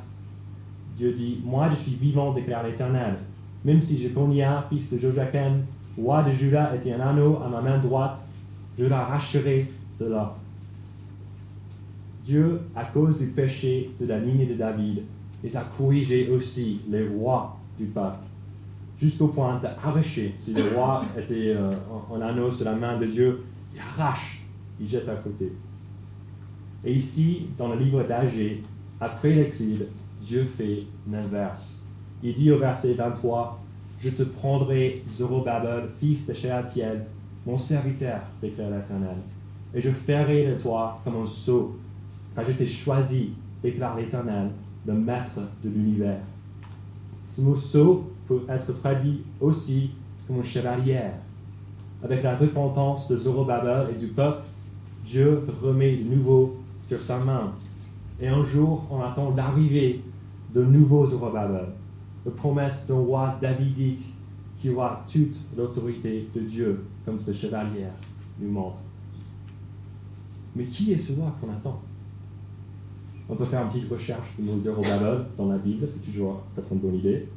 Dieu 0.98 1.14
dit, 1.14 1.40
Moi 1.44 1.70
je 1.70 1.76
suis 1.76 1.96
vivant, 1.96 2.34
déclare 2.34 2.64
l'Éternel. 2.64 3.18
Même 3.64 3.82
si 3.82 3.98
Jeconia, 4.02 4.66
fils 4.70 4.94
de 4.94 5.00
Joachim, 5.00 5.62
roi 5.98 6.24
de 6.24 6.32
Juda, 6.32 6.76
était 6.76 6.94
un 6.94 7.02
anneau 7.02 7.40
à 7.44 7.50
ma 7.50 7.62
main 7.62 7.78
droite, 7.78 8.20
je 8.78 8.86
l'arracherai 8.86 9.68
de 10.00 10.06
là. 10.06 10.36
Dieu, 12.28 12.60
à 12.76 12.84
cause 12.84 13.20
du 13.20 13.28
péché 13.28 13.90
de 13.98 14.06
la 14.06 14.20
lignée 14.20 14.46
de 14.46 14.56
David, 14.56 15.04
les 15.42 15.56
a 15.56 15.64
corrigé 15.78 16.30
aussi 16.30 16.82
les 16.90 17.08
rois 17.08 17.58
du 17.80 17.86
peuple, 17.86 18.20
jusqu'au 19.00 19.30
point 19.30 19.58
d'arracher. 19.60 20.36
Si 20.38 20.54
le 20.54 20.62
roi 20.76 21.02
était 21.18 21.54
euh, 21.56 21.72
en 22.10 22.20
anneau 22.20 22.52
sur 22.52 22.66
la 22.66 22.76
main 22.76 22.98
de 22.98 23.06
Dieu, 23.06 23.46
il 23.74 23.80
arrache, 23.80 24.42
il 24.78 24.86
jette 24.86 25.08
à 25.08 25.16
côté. 25.16 25.54
Et 26.84 26.94
ici, 26.94 27.48
dans 27.58 27.70
le 27.70 27.80
livre 27.80 28.04
d'Agé, 28.04 28.62
après 29.00 29.34
l'exil, 29.34 29.86
Dieu 30.22 30.44
fait 30.44 30.84
l'inverse. 31.10 31.88
Il 32.22 32.36
dit 32.36 32.52
au 32.52 32.58
verset 32.58 32.96
23, 32.96 33.58
Je 34.02 34.10
te 34.10 34.24
prendrai, 34.24 35.02
Zorobabel, 35.16 35.88
fils 35.98 36.28
de 36.28 36.34
Shealtiel, 36.34 37.06
mon 37.46 37.56
serviteur, 37.56 38.20
déclare 38.42 38.70
l'Éternel, 38.70 39.16
et 39.74 39.80
je 39.80 39.92
ferai 39.92 40.48
de 40.48 40.56
toi 40.56 41.00
comme 41.06 41.22
un 41.24 41.26
sceau, 41.26 41.78
car 42.38 42.46
je 42.46 42.52
t'ai 42.52 42.68
choisi, 42.68 43.32
déclare 43.64 43.98
l'Éternel, 43.98 44.52
le 44.86 44.94
maître 44.94 45.40
de 45.64 45.70
l'univers. 45.70 46.20
Ce 47.28 47.42
mot 47.42 47.56
sceau 47.56 48.12
peut 48.28 48.44
être 48.48 48.74
traduit 48.74 49.24
aussi 49.42 49.90
comme 50.28 50.42
un 50.42 50.44
chevalier. 50.44 51.02
Avec 52.04 52.22
la 52.22 52.38
repentance 52.38 53.08
de 53.08 53.18
Zorobabel 53.18 53.88
et 53.96 53.98
du 53.98 54.10
peuple, 54.10 54.44
Dieu 55.04 55.48
remet 55.64 55.96
de 55.96 56.16
nouveau 56.16 56.58
sur 56.80 57.02
sa 57.02 57.18
main. 57.18 57.54
Et 58.22 58.28
un 58.28 58.44
jour, 58.44 58.86
on 58.92 59.02
attend 59.02 59.34
l'arrivée 59.36 60.04
de 60.54 60.64
nouveaux 60.64 61.08
Zorobabel, 61.08 61.70
la 62.24 62.32
promesse 62.34 62.86
d'un 62.86 63.00
roi 63.00 63.36
davidique 63.42 64.14
qui 64.62 64.70
aura 64.70 65.04
toute 65.12 65.38
l'autorité 65.58 66.28
de 66.36 66.42
Dieu, 66.42 66.86
comme 67.04 67.20
ce 67.20 67.34
chevalier 67.34 67.88
lui 68.40 68.48
montre. 68.48 68.78
Mais 70.56 70.66
qui 70.66 70.94
est 70.94 70.98
ce 70.98 71.20
roi 71.20 71.36
qu'on 71.42 71.52
attend? 71.52 71.82
On 73.30 73.36
peut 73.36 73.46
faire 73.46 73.64
une 73.64 73.70
petite 73.70 73.90
recherche 73.90 74.28
de 74.40 74.50
nos 74.50 74.58
Zorobabel 74.58 75.26
dans 75.38 75.48
la 75.48 75.58
Bible, 75.58 75.88
c'est 75.92 76.12
toujours 76.12 76.42
peut-être 76.56 76.72
une 76.72 76.80
bonne 76.80 76.96
idée. 76.96 77.28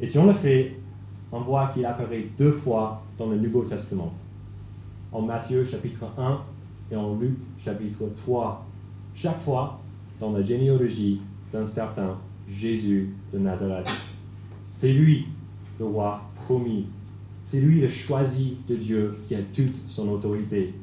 Et 0.00 0.06
si 0.06 0.18
on 0.18 0.26
le 0.26 0.32
fait, 0.32 0.76
on 1.30 1.40
voit 1.40 1.68
qu'il 1.68 1.86
apparaît 1.86 2.26
deux 2.36 2.50
fois 2.50 3.02
dans 3.16 3.26
le 3.26 3.36
Nouveau 3.36 3.62
Testament. 3.62 4.12
En 5.12 5.22
Matthieu 5.22 5.64
chapitre 5.64 6.04
1 6.18 6.40
et 6.90 6.96
en 6.96 7.14
Luc 7.16 7.36
chapitre 7.64 8.04
3. 8.16 8.66
Chaque 9.14 9.40
fois 9.40 9.80
dans 10.18 10.32
la 10.32 10.42
généalogie 10.42 11.20
d'un 11.52 11.64
certain 11.64 12.16
Jésus 12.48 13.14
de 13.32 13.38
Nazareth. 13.38 13.88
C'est 14.72 14.92
lui 14.92 15.26
le 15.78 15.86
roi 15.86 16.20
promis. 16.44 16.86
C'est 17.44 17.60
lui 17.60 17.80
le 17.80 17.88
choisi 17.88 18.56
de 18.68 18.76
Dieu 18.76 19.16
qui 19.28 19.34
a 19.34 19.40
toute 19.54 19.74
son 19.88 20.08
autorité. 20.08 20.74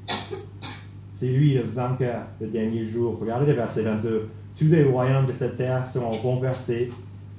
C'est 1.17 1.31
lui 1.31 1.55
le 1.55 1.63
vainqueur 1.63 2.27
le 2.39 2.45
dernier 2.45 2.85
jour. 2.85 3.17
Regardez 3.19 3.47
le 3.47 3.53
verset 3.53 3.81
22. 3.81 4.29
Tous 4.55 4.65
les 4.65 4.83
royaumes 4.83 5.25
de 5.25 5.33
cette 5.33 5.57
terre 5.57 5.83
seront 5.83 6.15
renversés. 6.15 6.91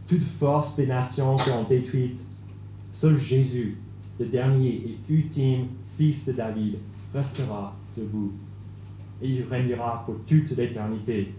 Toutes 0.09 0.21
forces 0.21 0.75
des 0.75 0.89
nations 0.89 1.39
seront 1.39 1.63
détruites. 1.63 2.25
Seul 2.93 3.17
Jésus, 3.17 3.77
le 4.19 4.27
dernier 4.27 4.71
et 4.71 4.99
ultime 5.09 5.69
fils 5.97 6.27
de 6.27 6.33
David, 6.33 6.79
restera 7.15 7.77
debout. 7.97 8.33
Et 9.23 9.29
il 9.29 9.45
régnera 9.49 10.03
pour 10.05 10.17
toute 10.27 10.57
l'éternité. 10.57 11.33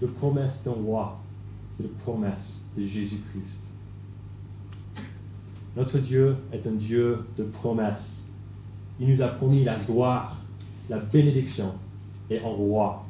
La 0.00 0.08
promesse 0.08 0.64
d'un 0.64 0.70
roi 0.70 1.20
c'est 1.70 1.82
la 1.82 1.88
promesse 2.02 2.64
de 2.78 2.82
Jésus-Christ. 2.82 3.64
Notre 5.76 5.98
Dieu 5.98 6.36
est 6.50 6.66
un 6.66 6.76
Dieu 6.76 7.18
de 7.36 7.44
promesses. 7.44 8.30
Il 8.98 9.10
nous 9.10 9.20
a 9.20 9.28
promis 9.28 9.64
la 9.64 9.76
gloire, 9.76 10.36
la 10.88 10.98
bénédiction 10.98 11.72
et 12.30 12.38
un 12.38 12.48
roi. 12.48 13.04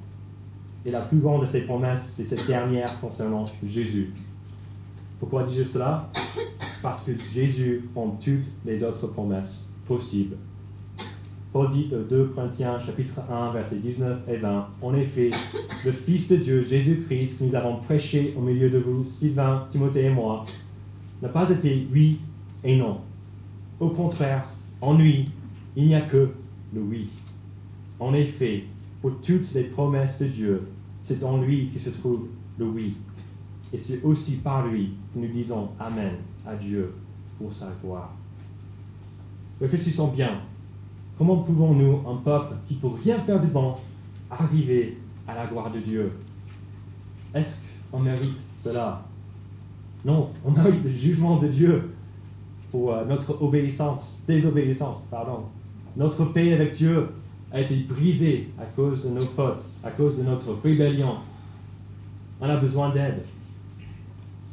Et 0.87 0.91
la 0.91 1.01
plus 1.01 1.19
grande 1.19 1.43
de 1.43 1.47
ces 1.47 1.63
promesses, 1.63 2.15
c'est 2.17 2.25
cette 2.25 2.47
dernière 2.47 3.01
concernant 3.01 3.45
Jésus. 3.65 4.13
Pourquoi 5.19 5.45
dis-je 5.45 5.65
cela? 5.65 6.11
Parce 6.83 7.05
que 7.05 7.13
Jésus 7.33 7.89
prend 7.95 8.19
toutes 8.21 8.47
les 8.67 8.83
autres 8.83 9.07
promesses 9.07 9.71
possibles 9.87 10.37
Paul 11.55 11.71
dit 11.71 11.89
2 11.89 12.33
Corinthiens 12.35 12.81
chapitre 12.81 13.21
1 13.31 13.53
versets 13.53 13.79
19 13.79 14.29
et 14.29 14.39
20, 14.39 14.69
En 14.83 14.93
effet, 14.97 15.31
le 15.85 15.93
Fils 15.93 16.29
de 16.29 16.35
Dieu, 16.35 16.65
Jésus-Christ, 16.65 17.39
que 17.39 17.45
nous 17.45 17.55
avons 17.55 17.77
prêché 17.77 18.35
au 18.37 18.41
milieu 18.41 18.69
de 18.69 18.79
vous, 18.79 19.05
Sylvain, 19.05 19.65
Timothée 19.71 20.07
et 20.07 20.11
moi, 20.11 20.45
n'a 21.23 21.29
pas 21.29 21.49
été 21.49 21.87
oui 21.93 22.19
et 22.65 22.77
non. 22.77 22.99
Au 23.79 23.91
contraire, 23.91 24.45
en 24.81 24.95
lui, 24.95 25.29
il 25.77 25.87
n'y 25.87 25.95
a 25.95 26.01
que 26.01 26.29
le 26.75 26.81
oui. 26.81 27.07
En 28.01 28.15
effet, 28.15 28.65
pour 29.01 29.21
toutes 29.21 29.53
les 29.55 29.65
promesses 29.65 30.21
de 30.23 30.29
Dieu, 30.29 30.69
c'est 31.05 31.23
en 31.23 31.41
lui 31.41 31.71
que 31.71 31.79
se 31.79 31.91
trouve 31.91 32.29
le 32.59 32.67
oui. 32.67 32.95
Et 33.73 33.79
c'est 33.79 34.03
aussi 34.03 34.37
par 34.37 34.67
lui 34.67 34.95
que 35.13 35.19
nous 35.19 35.29
disons 35.29 35.71
Amen 35.79 36.13
à 36.47 36.55
Dieu 36.55 36.95
pour 37.39 37.53
sa 37.53 37.73
gloire. 37.83 38.13
Réfléchissons 39.61 40.09
bien 40.09 40.41
Comment 41.17 41.37
pouvons-nous, 41.37 42.01
un 42.09 42.17
peuple 42.17 42.55
qui 42.67 42.75
peut 42.75 42.89
rien 42.89 43.17
faire 43.19 43.41
de 43.41 43.47
bon, 43.47 43.75
arriver 44.29 44.99
à 45.29 45.35
la 45.35 45.47
gloire 45.47 45.71
de 45.71 45.79
Dieu? 45.79 46.13
Est-ce 47.33 47.63
qu'on 47.91 48.01
mérite 48.01 48.37
cela? 48.57 49.05
Non, 50.05 50.31
on 50.45 50.51
mérite 50.51 50.83
le 50.83 50.91
jugement 50.91 51.37
de 51.37 51.47
Dieu 51.47 51.95
pour 52.73 52.93
euh, 52.93 53.05
notre 53.05 53.41
obéissance, 53.41 54.23
désobéissance, 54.27 55.07
pardon. 55.09 55.45
Notre 55.97 56.25
paix 56.25 56.53
avec 56.53 56.73
Dieu 56.73 57.09
a 57.55 57.61
été 57.61 57.77
brisée 57.89 58.49
à 58.61 58.65
cause 58.65 59.05
de 59.05 59.11
nos 59.11 59.25
fautes, 59.25 59.65
à 59.85 59.91
cause 59.91 60.19
de 60.19 60.25
notre 60.25 60.53
rébellion. 60.61 61.15
On 62.41 62.49
a 62.49 62.57
besoin 62.57 62.93
d'aide. 62.93 63.23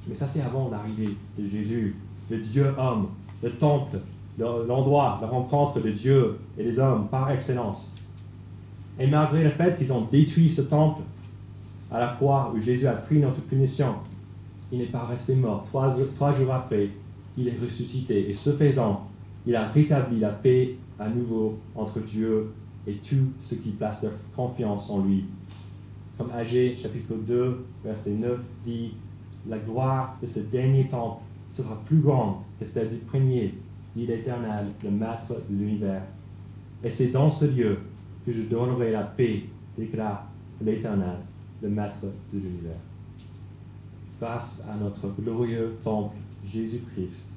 Mais 0.07 0.13
ça, 0.13 0.27
c'est 0.27 0.41
avant 0.41 0.69
l'arrivée 0.69 1.17
de 1.37 1.45
Jésus, 1.45 1.95
le 2.29 2.37
Dieu 2.37 2.67
homme, 2.77 3.07
le 3.41 3.49
temple, 3.49 3.97
l'endroit, 4.37 5.17
la 5.19 5.27
rencontre 5.27 5.81
de 5.81 5.89
Dieu 5.89 6.37
et 6.57 6.63
des 6.63 6.79
hommes 6.79 7.07
par 7.07 7.31
excellence. 7.31 7.95
Et 8.99 9.07
malgré 9.07 9.43
le 9.43 9.49
fait 9.49 9.75
qu'ils 9.79 9.91
ont 9.91 10.07
détruit 10.11 10.49
ce 10.49 10.61
temple 10.61 11.01
à 11.91 11.99
la 11.99 12.09
croix 12.09 12.53
où 12.55 12.61
Jésus 12.61 12.85
a 12.85 12.93
pris 12.93 13.17
notre 13.17 13.41
punition, 13.41 13.95
il 14.71 14.77
n'est 14.77 14.85
pas 14.85 15.05
resté 15.05 15.35
mort. 15.35 15.63
Trois, 15.65 15.89
jours 16.35 16.53
après, 16.53 16.89
il 17.35 17.47
est 17.47 17.59
ressuscité. 17.61 18.29
Et 18.29 18.33
ce 18.35 18.51
faisant, 18.51 19.07
il 19.47 19.55
a 19.55 19.65
rétabli 19.65 20.19
la 20.19 20.29
paix 20.29 20.75
à 20.99 21.09
nouveau 21.09 21.57
entre 21.75 21.99
Dieu 21.99 22.51
et 22.87 22.93
tous 22.95 23.31
ceux 23.41 23.57
qui 23.57 23.69
placent 23.69 24.03
leur 24.03 24.13
confiance 24.35 24.89
en 24.89 25.03
lui. 25.03 25.25
Comme 26.17 26.31
Agé 26.31 26.75
chapitre 26.77 27.15
2, 27.15 27.65
verset 27.83 28.11
9 28.11 28.39
dit, 28.65 28.93
la 29.47 29.57
gloire 29.57 30.17
de 30.21 30.27
ce 30.27 30.39
dernier 30.41 30.87
temple 30.87 31.21
sera 31.51 31.79
plus 31.85 31.99
grande 31.99 32.35
que 32.59 32.65
celle 32.65 32.89
du 32.89 32.97
premier 32.97 33.53
dit 33.95 34.05
l'Éternel, 34.05 34.67
le 34.83 34.91
Maître 34.91 35.35
de 35.49 35.55
l'univers. 35.55 36.03
Et 36.83 36.89
c'est 36.89 37.09
dans 37.09 37.29
ce 37.29 37.45
lieu 37.45 37.77
que 38.25 38.31
je 38.31 38.43
donnerai 38.43 38.91
la 38.91 39.03
paix, 39.03 39.43
déclare 39.77 40.27
l'Éternel, 40.63 41.17
le 41.61 41.69
Maître 41.69 42.05
de 42.33 42.39
l'univers. 42.39 42.77
Grâce 44.19 44.65
à 44.71 44.75
notre 44.75 45.09
glorieux 45.19 45.75
temple 45.83 46.15
Jésus-Christ, 46.45 47.31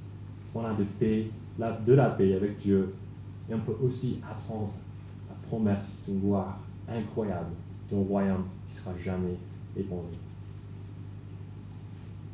on 0.54 0.64
a 0.64 0.74
de, 0.74 0.84
de 1.86 1.92
la 1.92 2.10
paix 2.10 2.34
avec 2.34 2.58
Dieu 2.58 2.94
et 3.50 3.54
on 3.54 3.60
peut 3.60 3.76
aussi 3.82 4.18
apprendre 4.30 4.72
promesse 5.48 6.02
d'une 6.06 6.20
gloire 6.20 6.58
incroyable, 6.88 7.50
d'un 7.90 7.98
royaume 7.98 8.44
qui 8.68 8.76
ne 8.76 8.80
sera 8.80 8.92
jamais 9.02 9.36
ébranlé. 9.76 10.08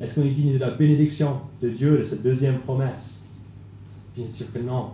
Est-ce 0.01 0.15
qu'on 0.15 0.27
est 0.27 0.59
la 0.59 0.71
bénédiction 0.71 1.41
de 1.61 1.69
Dieu, 1.69 1.99
de 1.99 2.05
cette 2.05 2.23
deuxième 2.23 2.59
promesse? 2.59 3.23
Bien 4.17 4.27
sûr 4.27 4.51
que 4.53 4.59
non. 4.59 4.91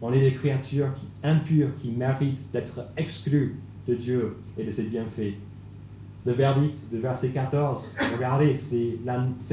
On 0.00 0.12
est 0.12 0.20
des 0.20 0.32
créatures 0.32 0.92
impures 1.24 1.70
qui 1.82 1.90
méritent 1.90 2.50
d'être 2.52 2.86
exclues 2.96 3.56
de 3.88 3.94
Dieu 3.94 4.36
et 4.56 4.64
de 4.64 4.70
ses 4.70 4.84
bienfaits. 4.84 5.34
Le 6.24 6.32
verdict 6.32 6.92
de 6.92 6.98
verset 6.98 7.30
14, 7.30 7.96
regardez, 8.16 8.56
c'est 8.56 8.98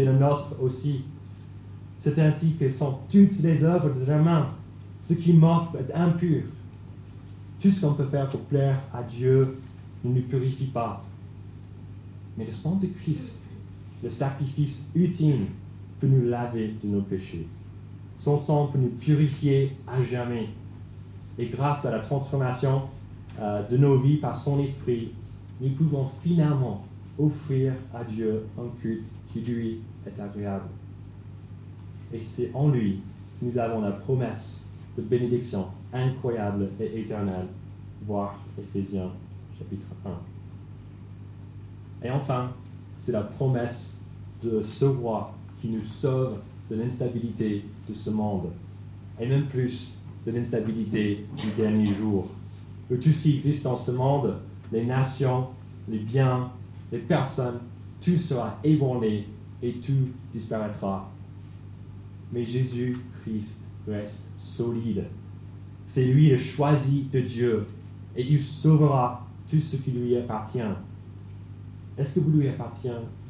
le 0.05 0.13
nôtre 0.13 0.55
aussi. 0.61 1.03
C'est 1.99 2.19
ainsi 2.19 2.55
que 2.59 2.69
sont 2.69 2.99
toutes 3.09 3.39
les 3.39 3.63
œuvres 3.63 3.89
de 3.89 4.05
la 4.05 4.17
main. 4.19 4.47
Ce 5.01 5.13
qui 5.13 5.33
m'offre 5.33 5.77
est 5.77 5.91
impur. 5.93 6.43
Tout 7.65 7.71
ce 7.71 7.83
qu'on 7.83 7.95
peut 7.95 8.05
faire 8.05 8.29
pour 8.29 8.41
plaire 8.41 8.77
à 8.93 9.01
Dieu 9.01 9.57
ne 10.03 10.13
nous 10.13 10.21
purifie 10.21 10.67
pas. 10.67 11.03
Mais 12.37 12.45
le 12.45 12.51
sang 12.51 12.75
de 12.75 12.85
Christ, 12.85 13.45
le 14.03 14.09
sacrifice 14.09 14.89
ultime, 14.93 15.47
peut 15.99 16.05
nous 16.05 16.29
laver 16.29 16.75
de 16.83 16.87
nos 16.87 17.01
péchés. 17.01 17.47
Son 18.17 18.37
sang 18.37 18.67
peut 18.67 18.77
nous 18.77 18.89
purifier 18.89 19.71
à 19.87 19.99
jamais. 20.03 20.49
Et 21.39 21.47
grâce 21.47 21.85
à 21.85 21.91
la 21.91 21.97
transformation 21.97 22.83
euh, 23.39 23.67
de 23.67 23.77
nos 23.77 23.97
vies 23.97 24.17
par 24.17 24.35
son 24.35 24.59
esprit, 24.59 25.09
nous 25.59 25.69
pouvons 25.69 26.07
finalement 26.21 26.85
offrir 27.17 27.73
à 27.95 28.03
Dieu 28.03 28.45
un 28.59 28.69
culte 28.79 29.07
qui 29.33 29.39
lui 29.39 29.79
est 30.05 30.19
agréable. 30.19 30.69
Et 32.13 32.19
c'est 32.19 32.51
en 32.53 32.67
lui 32.67 32.99
que 33.39 33.45
nous 33.47 33.57
avons 33.57 33.81
la 33.81 33.89
promesse 33.89 34.65
de 34.97 35.01
bénédiction 35.01 35.65
incroyable 35.93 36.69
et 36.79 36.99
éternelle, 36.99 37.47
voir 38.05 38.39
Éphésiens 38.57 39.11
chapitre 39.57 39.87
1. 42.03 42.07
Et 42.07 42.11
enfin, 42.11 42.51
c'est 42.97 43.11
la 43.11 43.21
promesse 43.21 43.99
de 44.43 44.61
ce 44.63 44.85
roi 44.85 45.33
qui 45.61 45.69
nous 45.69 45.81
sauve 45.81 46.37
de 46.69 46.75
l'instabilité 46.75 47.65
de 47.87 47.93
ce 47.93 48.09
monde, 48.09 48.49
et 49.19 49.27
même 49.27 49.45
plus 49.45 49.99
de 50.25 50.31
l'instabilité 50.31 51.25
du 51.37 51.47
dernier 51.57 51.87
jour. 51.87 52.27
De 52.89 52.97
tout 52.97 53.11
ce 53.11 53.23
qui 53.23 53.35
existe 53.35 53.63
dans 53.63 53.77
ce 53.77 53.91
monde, 53.91 54.35
les 54.71 54.85
nations, 54.85 55.47
les 55.87 55.99
biens, 55.99 56.49
les 56.91 56.99
personnes, 56.99 57.59
tout 58.01 58.17
sera 58.17 58.59
ébranlé 58.63 59.27
et 59.61 59.73
tout 59.73 60.09
disparaîtra. 60.31 61.09
Mais 62.31 62.43
Jésus-Christ 62.43 63.64
reste 63.87 64.29
solide. 64.37 65.05
C'est 65.87 66.05
lui 66.05 66.29
le 66.29 66.37
choisi 66.37 67.03
de 67.11 67.19
Dieu 67.19 67.67
et 68.15 68.25
il 68.25 68.41
sauvera 68.41 69.25
tout 69.49 69.59
ce 69.59 69.77
qui 69.77 69.91
lui 69.91 70.17
appartient. 70.17 70.59
Est-ce 71.97 72.15
que 72.15 72.25
vous 72.25 72.31
lui 72.31 72.49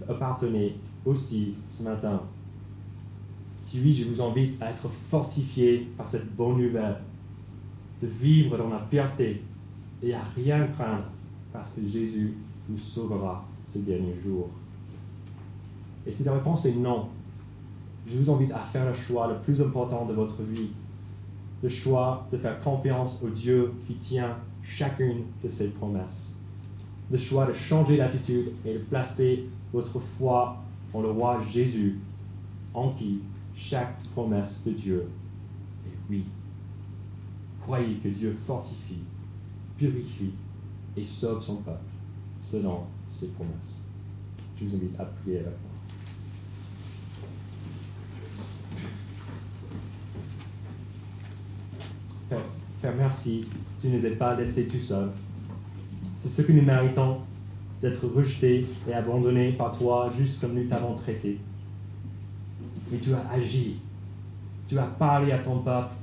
appartenez 0.07 0.75
aussi 1.05 1.53
ce 1.67 1.83
matin? 1.83 2.21
Si 3.59 3.81
oui, 3.81 3.93
je 3.93 4.05
vous 4.05 4.21
invite 4.21 4.61
à 4.61 4.69
être 4.69 4.87
fortifié 4.87 5.87
par 5.97 6.07
cette 6.07 6.33
bonne 6.35 6.57
nouvelle, 6.61 6.97
de 8.01 8.07
vivre 8.07 8.57
dans 8.57 8.69
la 8.69 8.79
pureté 8.79 9.41
et 10.03 10.13
à 10.13 10.21
rien 10.35 10.67
craindre 10.67 11.05
parce 11.51 11.71
que 11.73 11.81
Jésus 11.87 12.33
vous 12.69 12.77
sauvera 12.77 13.45
ces 13.67 13.79
derniers 13.79 14.15
jours. 14.15 14.49
Et 16.05 16.11
si 16.11 16.23
la 16.23 16.33
réponse 16.33 16.65
est 16.65 16.75
non, 16.75 17.07
je 18.07 18.17
vous 18.17 18.31
invite 18.31 18.51
à 18.51 18.59
faire 18.59 18.85
le 18.85 18.93
choix 18.93 19.27
le 19.27 19.35
plus 19.39 19.61
important 19.61 20.05
de 20.05 20.13
votre 20.13 20.41
vie, 20.43 20.69
le 21.63 21.69
choix 21.69 22.27
de 22.31 22.37
faire 22.37 22.59
confiance 22.59 23.23
au 23.23 23.29
Dieu 23.29 23.71
qui 23.87 23.95
tient 23.95 24.37
chacune 24.63 25.23
de 25.43 25.49
ses 25.49 25.69
promesses, 25.69 26.35
le 27.11 27.17
choix 27.17 27.45
de 27.45 27.53
changer 27.53 27.97
d'attitude 27.97 28.51
et 28.65 28.73
de 28.73 28.79
placer 28.79 29.45
votre 29.73 29.99
foi 29.99 30.57
en 30.93 31.01
le 31.01 31.11
roi 31.11 31.41
Jésus, 31.51 31.99
en 32.73 32.89
qui 32.89 33.21
chaque 33.55 34.01
promesse 34.13 34.63
de 34.65 34.71
Dieu 34.71 35.07
est 35.85 35.97
oui. 36.09 36.23
Croyez 37.61 37.95
que 37.95 38.09
Dieu 38.09 38.31
fortifie, 38.31 39.03
purifie 39.77 40.31
et 40.95 41.03
sauve 41.03 41.41
son 41.41 41.57
peuple 41.57 41.79
selon 42.41 42.81
ses 43.07 43.27
promesses. 43.29 43.79
Je 44.57 44.65
vous 44.65 44.75
invite 44.75 44.99
à 44.99 45.05
prier 45.05 45.39
avec 45.39 45.53
moi. 45.63 45.74
Père, 52.27 52.93
merci, 52.97 53.45
tu 53.79 53.87
ne 53.87 53.97
nous 53.97 54.05
as 54.05 54.15
pas 54.15 54.35
laissés 54.35 54.67
tout 54.67 54.79
seuls. 54.79 55.11
C'est 56.21 56.29
ce 56.29 56.41
que 56.41 56.51
nous 56.51 56.63
méritons, 56.63 57.19
d'être 57.81 58.07
rejetés 58.07 58.65
et 58.89 58.93
abandonnés 58.93 59.51
par 59.51 59.77
toi, 59.77 60.11
juste 60.17 60.41
comme 60.41 60.55
nous 60.55 60.67
t'avons 60.67 60.95
traité. 60.95 61.37
Mais 62.91 62.97
tu 62.97 63.13
as 63.13 63.29
agi, 63.31 63.75
tu 64.67 64.77
as 64.79 64.83
parlé 64.83 65.31
à 65.33 65.37
ton 65.37 65.59
peuple, 65.59 65.93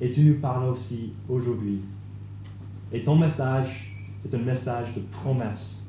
et 0.00 0.10
tu 0.10 0.22
nous 0.22 0.38
parles 0.40 0.64
aussi 0.64 1.12
aujourd'hui. 1.28 1.80
Et 2.92 3.02
ton 3.02 3.16
message 3.16 3.94
est 4.24 4.34
un 4.34 4.38
message 4.38 4.94
de 4.94 5.00
promesse, 5.00 5.86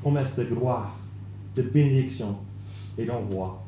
promesse 0.00 0.38
de 0.38 0.44
gloire, 0.44 0.96
de 1.56 1.62
bénédiction 1.62 2.38
et 2.96 3.04
d'envoi 3.04 3.62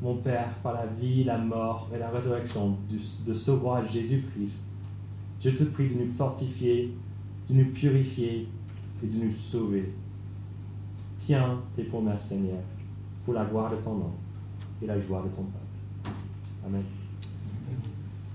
mon 0.00 0.16
Père, 0.16 0.50
par 0.62 0.74
la 0.74 0.86
vie, 0.86 1.24
la 1.24 1.38
mort 1.38 1.88
et 1.94 1.98
la 1.98 2.10
résurrection 2.10 2.76
de 2.88 3.32
ce 3.32 3.50
roi 3.50 3.84
Jésus-Christ, 3.84 4.68
je 5.40 5.50
te 5.50 5.64
prie 5.64 5.88
de 5.88 6.00
nous 6.00 6.06
fortifier, 6.06 6.94
de 7.48 7.54
nous 7.54 7.70
purifier 7.72 8.48
et 9.02 9.06
de 9.06 9.24
nous 9.24 9.30
sauver. 9.30 9.92
Tiens 11.16 11.60
tes 11.74 11.84
promesses, 11.84 12.28
Seigneur, 12.28 12.60
pour 13.24 13.34
la 13.34 13.44
gloire 13.44 13.70
de 13.70 13.76
ton 13.76 13.94
nom 13.94 14.12
et 14.82 14.86
la 14.86 14.98
joie 14.98 15.22
de 15.22 15.34
ton 15.34 15.42
peuple. 15.42 16.14
Amen. 16.66 16.82